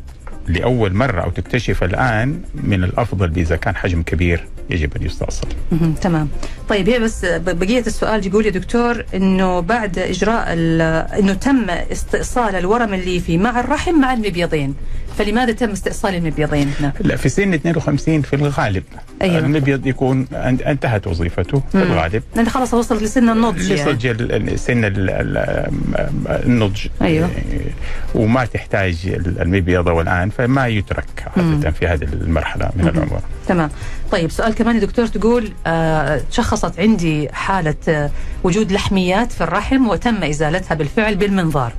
[0.47, 5.47] لأول مرة أو تكتشف الآن من الأفضل إذا كان حجم كبير يجب أن يستأصل.
[6.01, 6.29] تمام
[6.69, 10.45] طيب هي بس ب- بقية السؤال يقول يا دكتور إنه بعد إجراء
[11.19, 14.75] إنه تم استئصال الورم الليفي مع الرحم مع المبيضين
[15.18, 18.84] فلماذا تم استئصال المبيضين هنا؟ لا في سن 52 في الغالب
[19.22, 19.38] أيوة.
[19.39, 20.36] المبيض يكون أن-
[20.68, 21.84] انتهت وظيفته في مم.
[21.84, 24.57] الغالب لأن خلاص وصلت لسن النضج يعني.
[24.57, 25.74] سن ال- ال-
[26.45, 27.30] النضج أيوه.
[28.16, 28.97] وما تحتاج
[29.41, 31.05] المبيض والآن فما يترك
[31.38, 33.69] عادة في هذه المرحلة من العمر تمام.
[34.11, 38.09] طيب سؤال كمان يا دكتور تقول آه شخصت عندي حالة آه
[38.43, 41.73] وجود لحميات في الرحم وتم إزالتها بالفعل بالمنظار.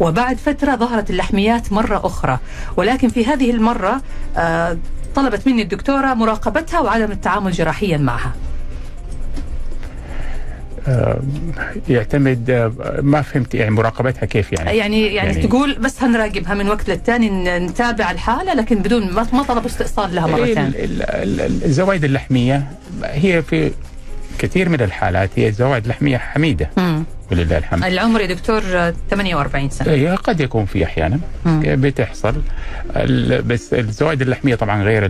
[0.00, 2.38] وبعد فترة ظهرت اللحميات مرة أخرى.
[2.76, 4.02] ولكن في هذه المرة
[4.36, 4.78] آه
[5.14, 8.32] طلبت مني الدكتورة مراقبتها وعدم التعامل جراحيا معها.
[11.88, 12.72] يعتمد آه،
[13.02, 17.58] ما فهمت يعني مراقبتها كيف يعني؟ يعني يعني, يعني تقول بس هنراقبها من وقت للتاني
[17.58, 22.66] نتابع الحالة لكن بدون ما طلبوا استئصال لها مرة ال- ثانية ال- ال- الزوائد اللحمية
[23.04, 23.70] هي في
[24.40, 26.70] كثير من الحالات هي زوائد لحمية حميدة.
[26.76, 27.04] مم.
[27.32, 27.84] ولله الحمد.
[27.84, 29.92] العمر يا دكتور آه، 48 سنة.
[29.92, 31.18] هي قد يكون في أحيانا.
[31.46, 31.60] مم.
[31.66, 32.34] بتحصل.
[32.96, 35.02] ال- بس الزوائد اللحمية طبعا غير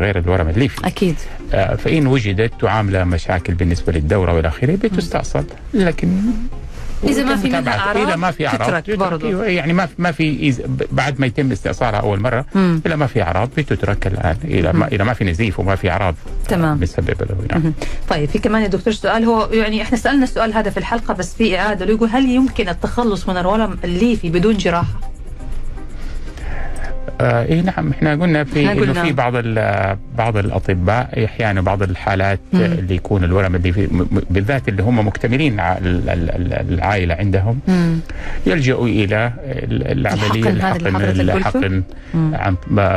[0.00, 1.14] غير الورم الليفي أكيد.
[1.54, 5.44] آه، فإن وجدت تعامل مشاكل بالنسبة للدورة والى اخره بتستأصل
[5.74, 6.08] لكن
[7.04, 7.78] إذا ما في منها.
[7.78, 9.28] أعراض اذا ما في أعراض برضو.
[9.28, 10.54] أيوة، يعني ما ما في
[10.92, 12.82] بعد ما يتم استئصالها أول مرة مم.
[12.86, 16.14] اذا ما في أعراض بتترك الآن اذا ما اذا ما في نزيف وما في أعراض
[16.48, 16.78] تمام.
[16.78, 17.72] بتسبب له نعم.
[18.08, 21.34] طيب في كمان يا دكتور سؤال هو يعني إحنا سألنا السؤال هذا في الحلقة بس
[21.34, 25.07] في إعادة له يقول هل يمكن التخلص من الورم الليفي بدون جراحة؟
[27.20, 29.02] آه اي نعم إحنا قلنا في إحنا إنه قلنا.
[29.04, 29.32] في بعض
[30.18, 32.60] بعض الأطباء أحيانا بعض الحالات مم.
[32.60, 33.88] اللي يكون الورم الليفي
[34.30, 35.60] بالذات اللي هم مكتملين
[36.70, 37.98] العائلة عندهم مم.
[38.46, 40.86] يلجأوا إلى ال- العملية الحقن؟
[41.20, 41.82] الحقن
[42.14, 42.34] مم.
[42.34, 42.56] عن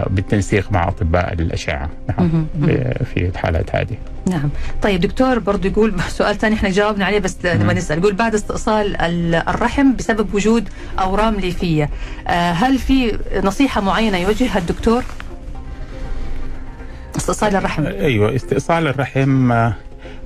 [0.09, 2.47] بالتنسيق مع أطباء الأشعة نعم مهم.
[2.55, 3.97] ب- في الحالات هذه
[4.29, 4.49] نعم
[4.81, 9.01] طيب دكتور برضو يقول سؤال ثاني إحنا جاوبنا عليه بس لما نسأل يقول بعد استئصال
[9.01, 10.69] ال- الرحم بسبب وجود
[10.99, 11.89] أورام ليفية
[12.27, 15.03] آه هل في نصيحة معينة يوجهها الدكتور؟
[17.17, 17.85] استئصال الرحم.
[17.85, 19.71] أيوه استئصال الرحم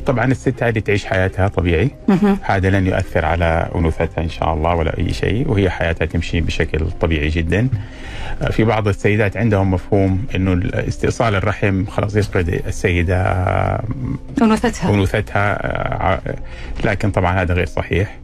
[0.05, 1.91] طبعا الست هذه تعيش حياتها طبيعي.
[2.41, 6.91] هذا لن يؤثر على أنوثتها إن شاء الله ولا أي شيء وهي حياتها تمشي بشكل
[7.01, 7.69] طبيعي جدا.
[8.51, 13.21] في بعض السيدات عندهم مفهوم إنه استئصال الرحم خلاص يفقد السيدة
[14.41, 14.89] أنوثتها.
[14.89, 15.57] أنوثتها
[16.13, 16.19] آه،
[16.83, 18.17] لكن طبعا هذا غير صحيح.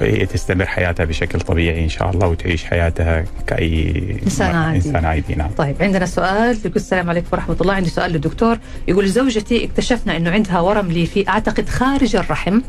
[0.00, 4.76] هي تستمر حياتها بشكل طبيعي إن شاء الله وتعيش حياتها كأي إنسان عادي.
[4.76, 5.50] إنسان عادي نعم.
[5.50, 7.74] طيب عندنا سؤال يقول السلام عليكم ورحمة الله.
[7.74, 8.58] عندي سؤال للدكتور.
[8.88, 12.60] يقول زوجتي اكتشفنا أنه عندها ورم ليفي أعتقد خارج الرحم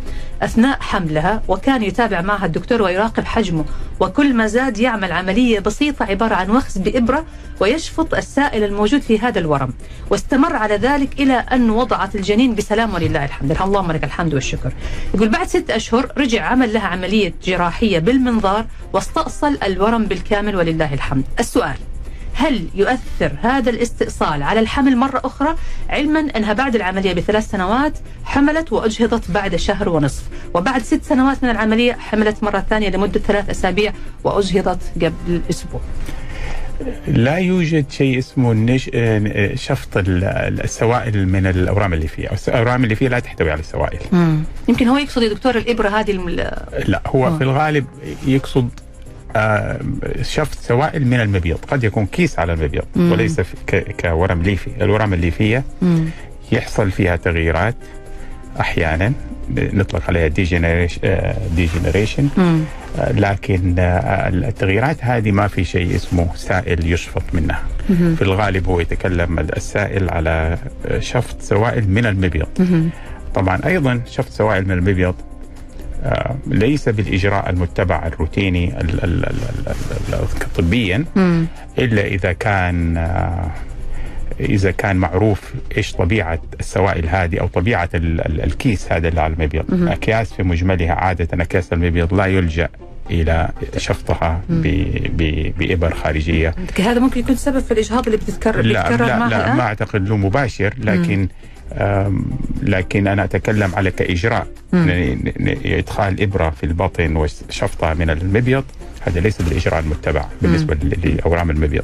[0.42, 3.66] أثناء حملها وكان يتابع معها الدكتور ويراقب حجمه
[4.00, 7.26] وكل ما زاد يعمل عملية بسيطة عبارة عن وخز بإبرة
[7.60, 9.74] ويشفط السائل الموجود في هذا الورم
[10.10, 13.62] واستمر على ذلك إلى أن وضعت الجنين بسلام ولله الحمد.
[13.62, 14.74] اللهم لك الحمد والشكر.
[15.14, 21.24] يقول بعد ست أشهر رجع عمل لها عملية جراحية بالمنظار واستأصل الورم بالكامل ولله الحمد.
[21.40, 21.76] السؤال
[22.36, 25.56] هل يؤثر هذا الاستئصال على الحمل مرة أخرى؟
[25.90, 31.50] علما أنها بعد العملية بثلاث سنوات حملت وأجهضت بعد شهر ونصف وبعد ست سنوات من
[31.50, 33.94] العملية حملت مرة ثانية لمدة ثلاث أسابيع
[34.24, 35.82] وأجهضت قبل أسبوع.
[37.08, 38.90] لا يوجد شيء اسمه النش...
[38.94, 40.24] آه، شفط ال-
[40.64, 44.00] السوائل من الأورام الليفية، الأورام الليفية لا تحتوي على السوائل.
[44.70, 46.30] يمكن هو يقصد يا دكتور الإبرة هذه الم...
[46.88, 47.38] لا هو آه.
[47.38, 47.86] في الغالب
[48.28, 48.70] يقصد
[49.36, 49.80] آه،
[50.22, 53.12] شفط سوائل من المبيض، قد يكون كيس على المبيض مم.
[53.12, 53.96] وليس ك...
[54.02, 56.06] كورم ليفي، الورم الليفي مم.
[56.52, 57.76] يحصل فيها تغييرات
[58.60, 59.14] أحيانا
[59.50, 60.28] نطلق عليها
[61.56, 62.60] ديجنريشن مم.
[63.12, 67.60] لكن آه، التغييرات هذه ما في شيء اسمه سائل يشفط منها.
[67.88, 70.58] في الغالب هو يتكلم السائل على
[71.00, 72.48] شفط سوائل من المبيض.
[73.36, 75.16] طبعا أيضا شفط سوائل من المبيض
[76.04, 79.38] آه، ليس بالإجراء المتبع الروتيني ال- ال- ال-
[79.68, 81.06] ال- ال- طبيا.
[81.80, 83.52] إلا إذا كان آه،
[84.44, 89.34] إذا كان معروف إيش طبيعة السوائل هذه أو طبيعة ال- ال- الكيس هذا اللي على
[89.34, 89.66] المبيض.
[89.92, 92.70] أكياس في مجملها عادة أكياس المبيض لا يلجأ
[93.12, 94.68] إلى شفطها ب-
[95.18, 96.56] ب- بإبر خارجية.
[96.80, 100.74] هذا ممكن يكون سبب في الإجهاض اللي بتتكرر لا لا, لا؟ ما أعتقد له مباشر
[100.78, 101.28] لكن
[102.64, 104.48] لكن أنا أتكلم على كإجراء.
[104.74, 108.64] ن- إدخال إبرة في البطن وشفطها من المبيض
[109.08, 111.84] هذا ليس بالإجراء المتبع بالنسبة لأورام المبيض.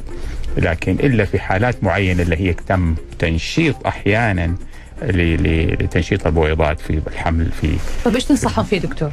[0.60, 4.54] لكن إلا في حالات معينة اللي هي تم تنشيط أحيانا
[5.02, 9.12] لتنشيط البويضات في الحمل في طيب إيش تنصحهم فيه دكتور؟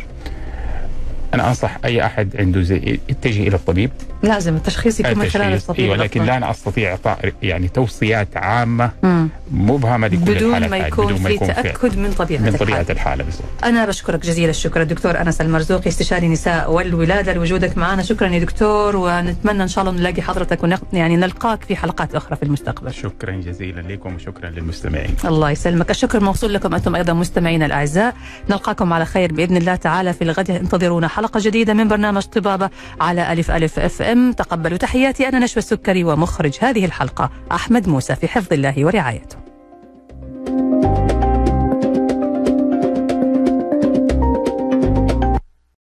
[1.34, 3.92] أنا أنصح أي أحد عنده زي يتجه إلى الطبيب.
[4.24, 6.32] لازم التشخيص يكون من خلال التشخيص الطبيب إيوه لكن الأفضل.
[6.32, 9.30] لا أنا استطيع إعطاء يعني توصيات عامة مم.
[9.52, 12.52] مبهمة لكل بدون الحالات ما يكون بدون ما يكون في تأكد من طبيعة من.
[12.52, 13.24] طبيعة الحالة.
[13.24, 13.44] بالضبط.
[13.64, 14.82] أنا بشكرك جزيل الشكر.
[14.82, 18.04] الدكتور أنس المرزوقي استشاري نساء والولادة لوجودك معنا.
[18.04, 20.82] شكرا يا دكتور ونتمنى إن شاء الله نلاقي حضرتك ونق...
[20.94, 22.94] يعني نلقاك في حلقات أخرى في المستقبل.
[22.94, 25.16] شكرا جزيلا لكم وشكرا للمستمعين.
[25.26, 25.90] الله يسلمك.
[25.90, 28.16] الشكر موصول لكم أنتم أيضا مستمعينا الأعزاء.
[28.50, 30.52] نلقاكم على خير بإذن الله تعالى في الغد.
[30.52, 32.70] انتظرونا حلقة جديدة من برنامج طبابة
[33.02, 34.32] على ألف ألف أف إم.
[34.32, 39.47] تقبلوا تحياتي أنا نشوى السكري ومخرج هذه الحلقة أحمد موسى في حفظ الله ورعايته.